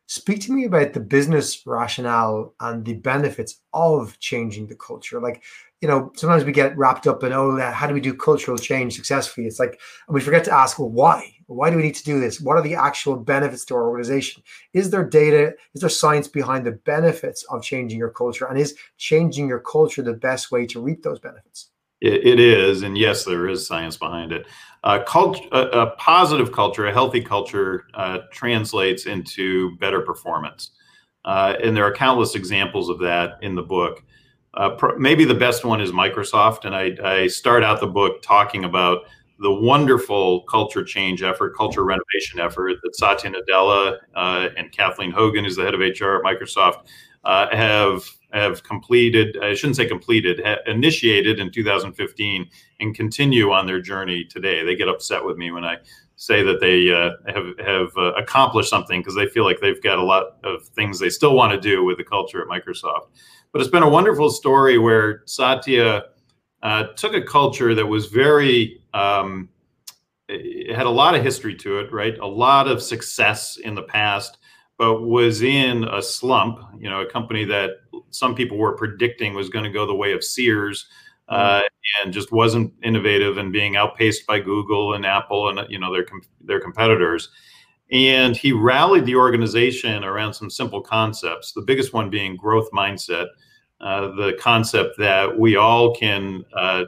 [0.06, 5.42] speak to me about the business rationale and the benefits of changing the culture like
[5.82, 8.94] you know, sometimes we get wrapped up in, oh, how do we do cultural change
[8.94, 9.48] successfully?
[9.48, 11.34] It's like, we forget to ask, well, why?
[11.46, 12.40] Why do we need to do this?
[12.40, 14.44] What are the actual benefits to our organization?
[14.74, 15.54] Is there data?
[15.74, 18.46] Is there science behind the benefits of changing your culture?
[18.46, 21.71] And is changing your culture the best way to reap those benefits?
[22.02, 22.82] It, it is.
[22.82, 24.46] And yes, there is science behind it.
[24.84, 30.72] Uh, cult, a, a, positive culture, a healthy culture uh, translates into better performance.
[31.24, 34.02] Uh, and there are countless examples of that in the book.
[34.54, 38.20] Uh, pr- maybe the best one is Microsoft, and I, I, start out the book
[38.22, 39.04] talking about
[39.38, 45.44] the wonderful culture change effort, culture renovation effort that Satya Nadella uh, and Kathleen Hogan,
[45.44, 46.86] who's the head of HR at Microsoft,
[47.24, 49.38] uh, have have completed.
[49.42, 52.48] I shouldn't say completed, initiated in 2015,
[52.80, 54.64] and continue on their journey today.
[54.64, 55.78] They get upset with me when I
[56.16, 59.98] say that they uh, have have uh, accomplished something because they feel like they've got
[59.98, 63.08] a lot of things they still want to do with the culture at Microsoft.
[63.52, 66.04] But it's been a wonderful story where Satya
[66.62, 69.48] uh, took a culture that was very, um,
[70.28, 72.16] it had a lot of history to it, right?
[72.18, 74.38] A lot of success in the past,
[74.78, 76.60] but was in a slump.
[76.78, 77.70] You know, a company that
[78.12, 80.86] some people were predicting was going to go the way of Sears.
[81.28, 82.04] Uh, mm-hmm.
[82.04, 86.04] and just wasn't innovative and being outpaced by Google and Apple and you know their
[86.42, 87.30] their competitors.
[87.92, 93.26] And he rallied the organization around some simple concepts, the biggest one being growth mindset,
[93.82, 96.84] uh, the concept that we all can uh,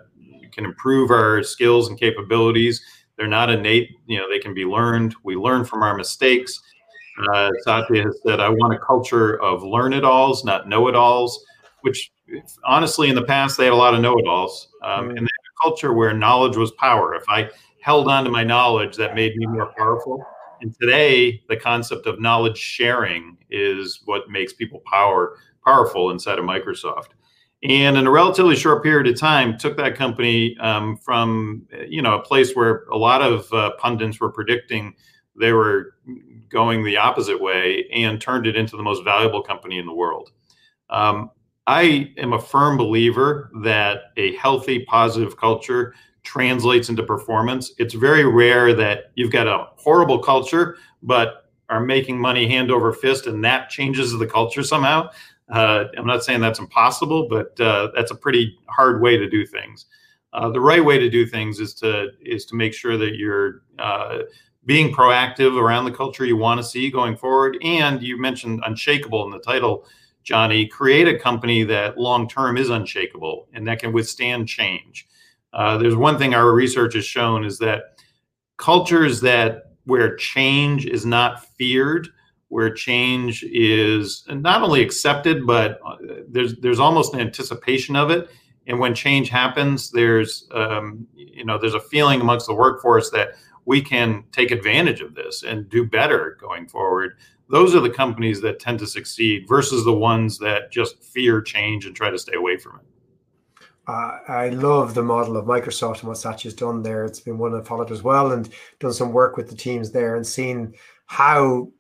[0.51, 2.83] can improve our skills and capabilities.
[3.17, 5.15] They're not innate, you know, they can be learned.
[5.23, 6.61] We learn from our mistakes.
[7.19, 10.97] Uh, Satya has said, I want a culture of learn it alls, not know it
[10.97, 11.45] alls,
[11.83, 12.13] which
[12.65, 14.69] honestly, in the past, they had a lot of know it alls.
[14.83, 15.09] Um, mm.
[15.11, 17.15] And they had a culture where knowledge was power.
[17.15, 17.51] If I
[17.83, 20.25] held on to my knowledge, that made me more powerful.
[20.61, 26.45] And today, the concept of knowledge sharing is what makes people power powerful inside of
[26.45, 27.09] Microsoft.
[27.63, 32.15] And in a relatively short period of time, took that company um, from you know
[32.15, 34.95] a place where a lot of uh, pundits were predicting
[35.39, 35.95] they were
[36.55, 40.31] going the opposite way, and turned it into the most valuable company in the world.
[40.89, 41.31] Um,
[41.67, 47.73] I am a firm believer that a healthy, positive culture translates into performance.
[47.79, 52.93] It's very rare that you've got a horrible culture, but are making money hand over
[52.93, 55.11] fist, and that changes the culture somehow.
[55.51, 59.45] Uh, I'm not saying that's impossible, but uh, that's a pretty hard way to do
[59.45, 59.87] things.
[60.33, 63.63] Uh, the right way to do things is to is to make sure that you're
[63.79, 64.19] uh,
[64.67, 67.59] being proactive around the culture you want to see going forward.
[67.63, 69.87] And you mentioned unshakable in the title,
[70.23, 70.67] Johnny.
[70.67, 75.07] Create a company that long term is unshakable and that can withstand change.
[75.53, 78.01] Uh, there's one thing our research has shown is that
[78.57, 82.09] cultures that where change is not feared,
[82.49, 85.97] where change is not only accepted, but uh,
[86.29, 88.31] there's there's almost an anticipation of it.
[88.67, 93.35] And when change happens, there's um, you know there's a feeling amongst the workforce that
[93.67, 97.17] we can take advantage of this and do better going forward.
[97.49, 101.87] Those are the companies that tend to succeed versus the ones that just fear change
[101.87, 102.87] and try to stay away from it.
[103.87, 107.05] Uh, I love the model of Microsoft and what Satya's done there.
[107.05, 108.49] It's been one I've followed as well and
[108.81, 110.75] done some work with the teams there and seen
[111.07, 111.71] how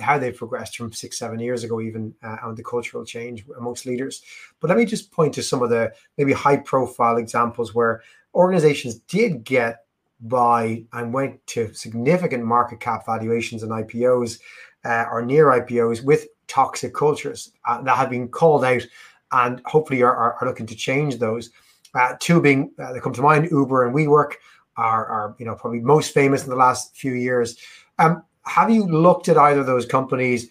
[0.00, 3.86] how they've progressed from six, seven years ago, even uh, on the cultural change amongst
[3.86, 4.22] leaders.
[4.60, 8.02] But let me just point to some of the maybe high profile examples where
[8.34, 9.84] organizations did get
[10.22, 14.38] by and went to significant market cap valuations and IPOs
[14.84, 18.82] uh, or near IPOs with toxic cultures uh, that have been called out
[19.32, 21.50] and hopefully are, are, are looking to change those.
[21.94, 24.34] Uh, two being uh, that come to mind, Uber and WeWork
[24.76, 27.56] are, are you know probably most famous in the last few years.
[27.98, 30.48] Um, have you looked at either of those companies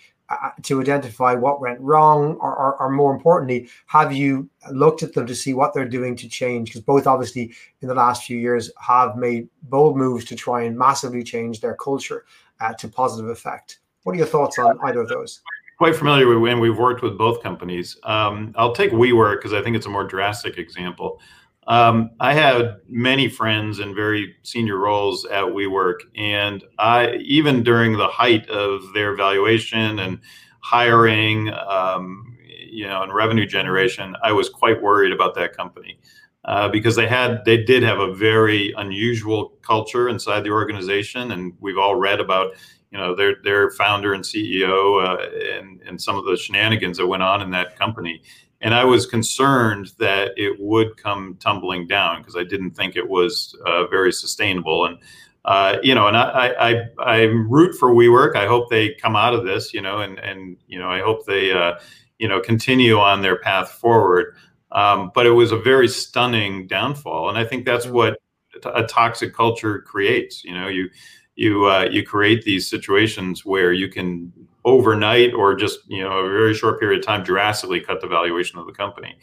[0.63, 5.25] to identify what went wrong, or, or, or, more importantly, have you looked at them
[5.27, 6.69] to see what they're doing to change?
[6.69, 10.77] Because both obviously in the last few years have made bold moves to try and
[10.77, 12.25] massively change their culture.
[12.61, 13.79] uh, to positive effect.
[14.03, 15.41] What are your thoughts on either of those?
[15.77, 17.97] Quite familiar with, and we've worked with both companies.
[18.03, 21.19] Um, I'll take WeWork because I think it's a more drastic example.
[21.67, 27.97] Um, I had many friends in very senior roles at WeWork, and I even during
[27.97, 30.19] the height of their valuation and
[30.61, 35.99] hiring, um, you know, and revenue generation, I was quite worried about that company
[36.45, 41.53] uh, because they had they did have a very unusual culture inside the organization, and
[41.59, 42.53] we've all read about
[42.91, 47.05] you know their their founder and CEO uh, and and some of the shenanigans that
[47.05, 48.23] went on in that company
[48.61, 53.07] and I was concerned that it would come tumbling down because I didn't think it
[53.07, 54.85] was uh, very sustainable.
[54.85, 54.99] And
[55.45, 58.35] uh, you know, and I, I I root for WeWork.
[58.35, 59.73] I hope they come out of this.
[59.73, 61.73] You know, and and you know, I hope they uh,
[62.19, 64.35] you know continue on their path forward.
[64.71, 68.19] Um, but it was a very stunning downfall, and I think that's what
[68.63, 70.43] a toxic culture creates.
[70.43, 70.89] You know, you
[71.35, 74.31] you uh, you create these situations where you can
[74.65, 78.59] overnight or just you know a very short period of time drastically cut the valuation
[78.59, 79.17] of the company.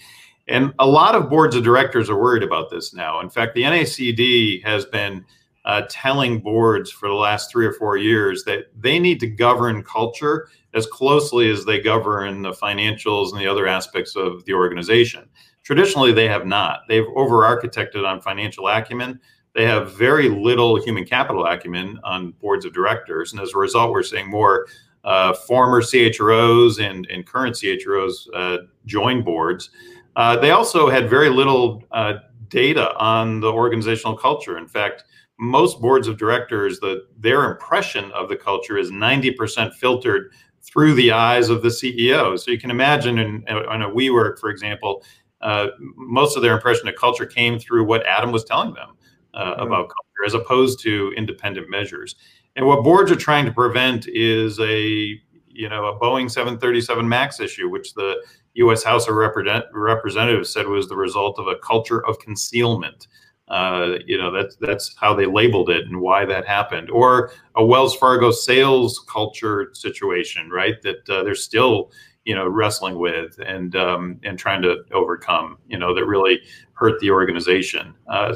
[0.49, 3.20] And a lot of boards of directors are worried about this now.
[3.20, 5.24] In fact the nacd has been
[5.64, 9.82] uh, telling boards for the last three or four years that they need to govern
[9.82, 15.28] culture as closely as they govern the financials and the other aspects of the organization.
[15.62, 16.80] Traditionally they have not.
[16.89, 19.20] They've over architected on financial acumen.
[19.55, 23.32] They have very little human capital acumen on boards of directors.
[23.32, 24.66] And as a result we're seeing more
[25.09, 29.71] uh, former CHROs and, and current CHROs uh, join boards.
[30.17, 32.15] Uh, they also had very little uh,
[32.49, 34.59] data on the organizational culture.
[34.59, 35.05] In fact,
[35.39, 40.31] most boards of directors, the, their impression of the culture is 90% filtered
[40.61, 42.39] through the eyes of the CEO.
[42.39, 45.03] So you can imagine in, in a WeWork, for example,
[45.41, 48.91] uh, most of their impression of culture came through what Adam was telling them
[49.33, 49.63] uh, mm-hmm.
[49.63, 52.17] about culture, as opposed to independent measures.
[52.59, 57.39] And what boards are trying to prevent is a you know a Boeing 737 Max
[57.39, 58.17] issue, which the
[58.55, 58.83] U.S.
[58.83, 63.07] House of Represent- Representatives said was the result of a culture of concealment.
[63.47, 67.65] Uh, you know that's that's how they labeled it and why that happened, or a
[67.65, 70.83] Wells Fargo sales culture situation, right?
[70.83, 71.93] That uh, they're still
[72.25, 75.59] you know wrestling with and um, and trying to overcome.
[75.69, 76.41] You know that really
[76.73, 77.95] hurt the organization.
[78.09, 78.35] Uh,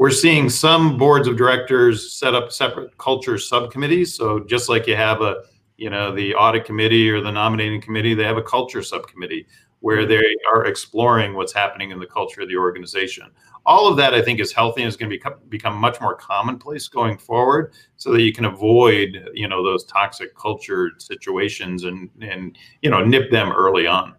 [0.00, 4.14] we're seeing some boards of directors set up separate culture subcommittees.
[4.14, 5.42] So just like you have a,
[5.76, 9.46] you know, the audit committee or the nominating committee, they have a culture subcommittee
[9.80, 13.30] where they are exploring what's happening in the culture of the organization.
[13.66, 16.14] All of that, I think, is healthy and is going to become become much more
[16.14, 22.08] commonplace going forward, so that you can avoid, you know, those toxic culture situations and
[22.22, 24.14] and you know nip them early on.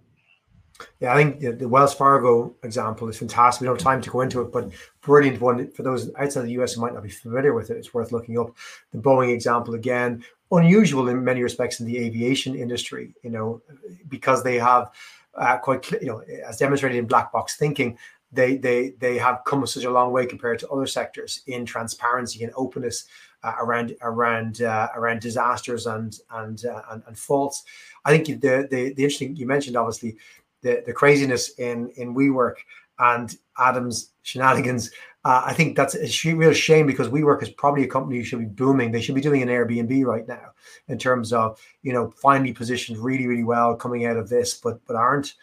[1.00, 3.62] Yeah, I think the Wells Fargo example is fantastic.
[3.62, 4.70] We don't have time to go into it, but
[5.02, 7.78] brilliant one for those outside the US who might not be familiar with it.
[7.78, 8.56] It's worth looking up.
[8.92, 13.14] The Boeing example again, unusual in many respects in the aviation industry.
[13.24, 13.62] You know,
[14.10, 14.92] because they have
[15.36, 17.98] uh, quite you know as demonstrated in black box thinking.
[18.34, 22.46] They, they they have come such a long way compared to other sectors in transparency
[22.46, 23.06] and openness
[23.44, 27.64] uh, around around uh, around disasters and and, uh, and and faults.
[28.06, 30.18] I think the, the the interesting you mentioned obviously
[30.62, 32.56] the, the craziness in in WeWork
[33.00, 34.92] and Adam's shenanigans.
[35.24, 38.40] Uh, I think that's a real shame because WeWork is probably a company who should
[38.40, 38.92] be booming.
[38.92, 40.52] They should be doing an Airbnb right now
[40.88, 44.80] in terms of you know finally positioned really really well coming out of this, but
[44.86, 45.36] but aren't.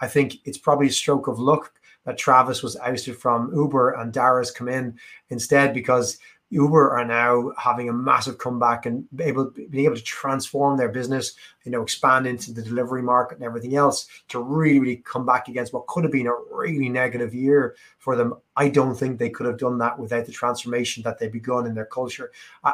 [0.00, 1.72] I think it's probably a stroke of luck
[2.04, 4.98] that Travis was ousted from Uber and Dara's come in
[5.30, 6.18] instead because
[6.50, 11.34] Uber are now having a massive comeback and able being able to transform their business,
[11.64, 15.48] you know, expand into the delivery market and everything else to really, really come back
[15.48, 18.34] against what could have been a really negative year for them.
[18.56, 21.74] I don't think they could have done that without the transformation that they begun in
[21.74, 22.30] their culture.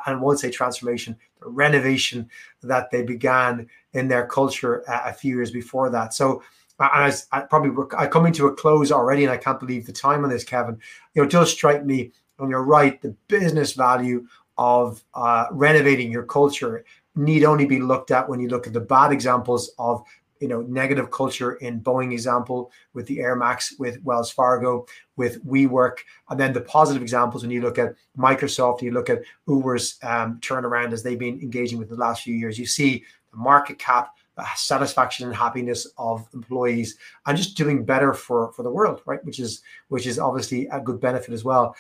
[0.07, 2.29] And once a transformation, the renovation
[2.63, 6.13] that they began in their culture a few years before that.
[6.13, 6.43] So
[6.79, 9.93] and I, I probably I coming to a close already, and I can't believe the
[9.93, 10.81] time on this, Kevin.
[11.15, 12.13] You know, it does strike me
[12.43, 14.27] and you're right, the business value
[14.59, 16.85] of uh, renovating your culture
[17.15, 20.05] need only be looked at when you look at the bad examples of
[20.43, 24.87] you know negative culture in Boeing example with the Air Max with Wells Fargo
[25.17, 25.99] with WeWork.
[26.31, 30.41] And then the positive examples when you look at Microsoft you look at Uber's um,
[30.41, 34.17] turnaround as they've been engaging with the last few years you see the market cap
[34.37, 39.25] the satisfaction and happiness of employees and just doing better for for the world right?
[39.25, 41.77] Which is which is obviously a good benefit as well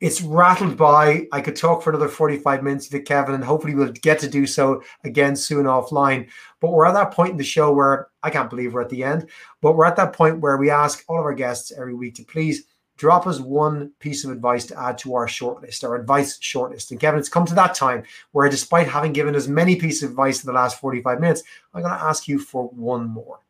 [0.00, 1.26] it's rattled by.
[1.32, 4.46] I could talk for another 45 minutes with Kevin, and hopefully we'll get to do
[4.46, 6.28] so again soon offline.
[6.60, 9.04] But we're at that point in the show where I can't believe we're at the
[9.04, 9.28] end,
[9.62, 12.24] but we're at that point where we ask all of our guests every week to
[12.24, 12.64] please
[12.96, 16.90] drop us one piece of advice to add to our shortlist, our advice shortlist.
[16.90, 20.10] And Kevin, it's come to that time where, despite having given us many pieces of
[20.10, 21.42] advice in the last 45 minutes,
[21.74, 23.40] I'm going to ask you for one more.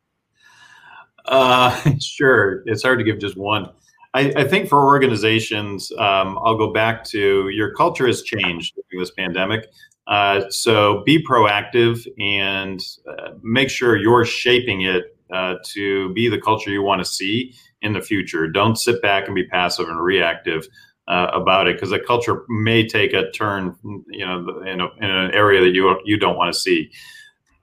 [1.25, 2.63] Uh, sure.
[2.67, 3.71] It's hard to give just one.
[4.17, 9.03] I, I think for organizations, um, I'll go back to your culture has changed during
[9.03, 9.67] this pandemic.
[10.07, 16.41] Uh, so be proactive and uh, make sure you're shaping it uh, to be the
[16.41, 17.53] culture you want to see
[17.83, 18.49] in the future.
[18.49, 20.67] Don't sit back and be passive and reactive
[21.09, 23.77] uh, about it because the culture may take a turn,
[24.09, 26.91] you know, in, a, in an area that you you don't want to see.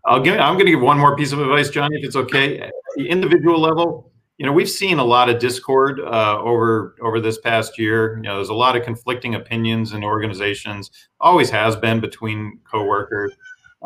[0.05, 0.39] I'll give.
[0.39, 2.59] I'm going to give one more piece of advice, Johnny, if it's okay.
[2.59, 4.12] At the individual level,
[4.43, 8.17] you know, we've seen a lot of discord uh, over over this past year.
[8.17, 10.91] You know, there's a lot of conflicting opinions in organizations.
[11.21, 13.31] Always has been between coworkers.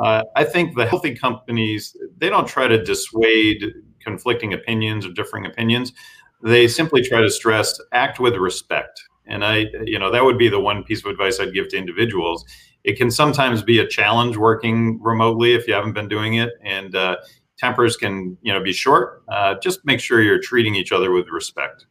[0.04, 3.66] Uh, I think the healthy companies they don't try to dissuade
[4.00, 5.94] conflicting opinions or differing opinions.
[6.42, 9.00] They simply try to stress act with respect.
[9.28, 11.78] And I, you know, that would be the one piece of advice I'd give to
[11.78, 12.44] individuals.
[12.84, 16.96] It can sometimes be a challenge working remotely if you haven't been doing it, and
[16.96, 17.18] uh,
[17.58, 19.24] tempers can, you know, be short.
[19.30, 21.86] Uh, just make sure you're treating each other with respect.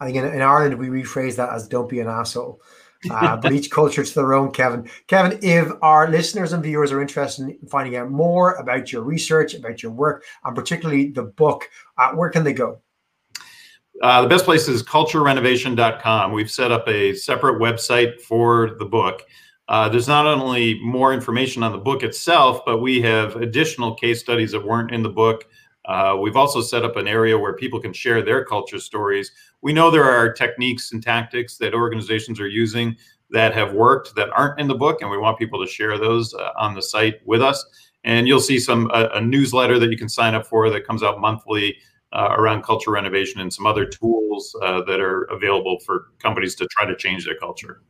[0.00, 2.60] I think in, in Ireland we rephrase that as "don't be an asshole."
[3.10, 4.88] uh, but each culture to their own, Kevin.
[5.06, 9.54] Kevin, if our listeners and viewers are interested in finding out more about your research,
[9.54, 12.80] about your work, and particularly the book, uh, where can they go?
[14.02, 16.32] Uh, the best place is culturerenovation.com.
[16.32, 19.22] We've set up a separate website for the book.
[19.68, 24.20] Uh, there's not only more information on the book itself, but we have additional case
[24.20, 25.46] studies that weren't in the book.
[25.86, 29.32] Uh, we've also set up an area where people can share their culture stories.
[29.62, 32.96] We know there are techniques and tactics that organizations are using
[33.30, 36.34] that have worked that aren't in the book, and we want people to share those
[36.34, 37.64] uh, on the site with us.
[38.04, 41.02] And you'll see some a, a, newsletter that you can sign up for that comes
[41.02, 41.76] out monthly
[42.12, 46.66] uh, around culture renovation and some other tools uh, that are available for companies to
[46.68, 47.82] try to change their culture.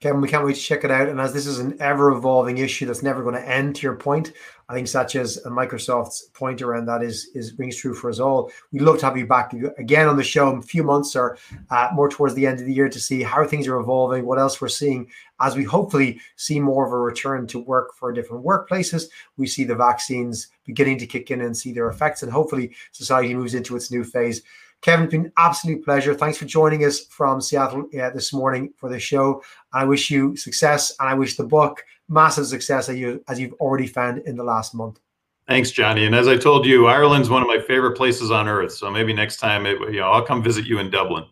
[0.00, 1.08] Kevin, we can't wait to check it out.
[1.08, 3.96] And as this is an ever evolving issue that's never going to end, to your
[3.96, 4.32] point,
[4.68, 8.52] I think such as Microsoft's point around that is is rings true for us all.
[8.70, 11.36] We'd love to have you back again on the show in a few months or
[11.70, 14.38] uh, more towards the end of the year to see how things are evolving, what
[14.38, 18.44] else we're seeing as we hopefully see more of a return to work for different
[18.44, 19.04] workplaces.
[19.36, 23.34] We see the vaccines beginning to kick in and see their effects, and hopefully society
[23.34, 24.42] moves into its new phase.
[24.80, 26.14] Kevin, it's been an absolute pleasure.
[26.14, 29.42] Thanks for joining us from Seattle uh, this morning for the show.
[29.72, 33.54] I wish you success, and I wish the book massive success as you as you've
[33.54, 35.00] already found in the last month.
[35.48, 36.04] Thanks, Johnny.
[36.04, 38.72] And as I told you, Ireland's one of my favorite places on earth.
[38.72, 41.24] So maybe next time, it, you know, I'll come visit you in Dublin.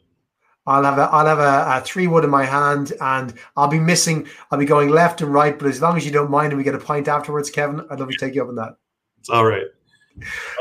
[0.67, 3.79] I'll have a I'll have a, a, three wood in my hand, and I'll be
[3.79, 4.27] missing.
[4.51, 6.65] I'll be going left and right, but as long as you don't mind, and we
[6.65, 8.77] get a pint afterwards, Kevin, I'd love to take you up on that.
[9.21, 9.67] It's all right.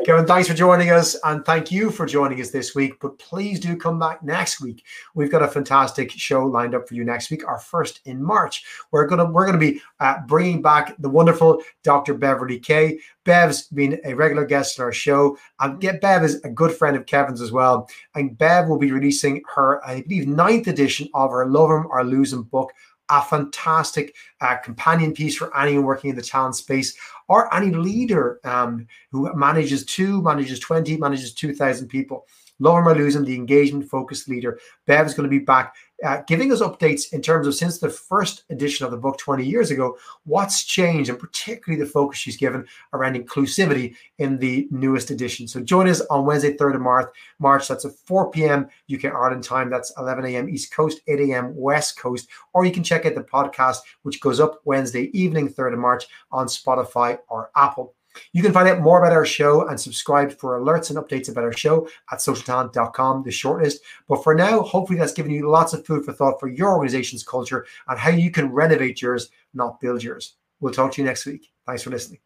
[0.05, 2.99] Kevin, thanks for joining us, and thank you for joining us this week.
[2.99, 4.83] But please do come back next week.
[5.13, 8.65] We've got a fantastic show lined up for you next week, our first in March.
[8.91, 12.15] We're gonna we're gonna be uh, bringing back the wonderful Dr.
[12.15, 12.99] Beverly Kaye.
[13.23, 16.97] Bev's been a regular guest on our show, and get Bev is a good friend
[16.97, 17.89] of Kevin's as well.
[18.13, 22.03] And Bev will be releasing her, I believe, ninth edition of her Love Him or
[22.03, 22.71] Lose Him book
[23.09, 26.97] a fantastic uh, companion piece for anyone working in the talent space
[27.27, 32.25] or any leader um, who manages two, manages 20, manages 2,000 people.
[32.59, 34.59] Laura Marluzin, the engagement focused leader.
[34.85, 35.75] Bev is going to be back
[36.05, 39.45] uh, giving us updates in terms of since the first edition of the book 20
[39.45, 45.09] years ago, what's changed, and particularly the focus she's given around inclusivity in the newest
[45.09, 45.47] edition.
[45.47, 47.09] So join us on Wednesday, 3rd of March.
[47.39, 47.67] March.
[47.67, 48.67] That's at 4 p.m.
[48.93, 49.69] UK Ireland time.
[49.69, 50.49] That's 11 a.m.
[50.49, 51.55] East Coast, 8 a.m.
[51.55, 52.27] West Coast.
[52.53, 56.05] Or you can check out the podcast, which goes up Wednesday evening, 3rd of March
[56.31, 57.95] on Spotify or Apple.
[58.33, 61.43] You can find out more about our show and subscribe for alerts and updates about
[61.43, 63.77] our show at socialtalent.com, the shortlist.
[64.07, 67.23] But for now, hopefully that's given you lots of food for thought for your organization's
[67.23, 70.35] culture and how you can renovate yours, not build yours.
[70.59, 71.51] We'll talk to you next week.
[71.65, 72.24] Thanks for listening.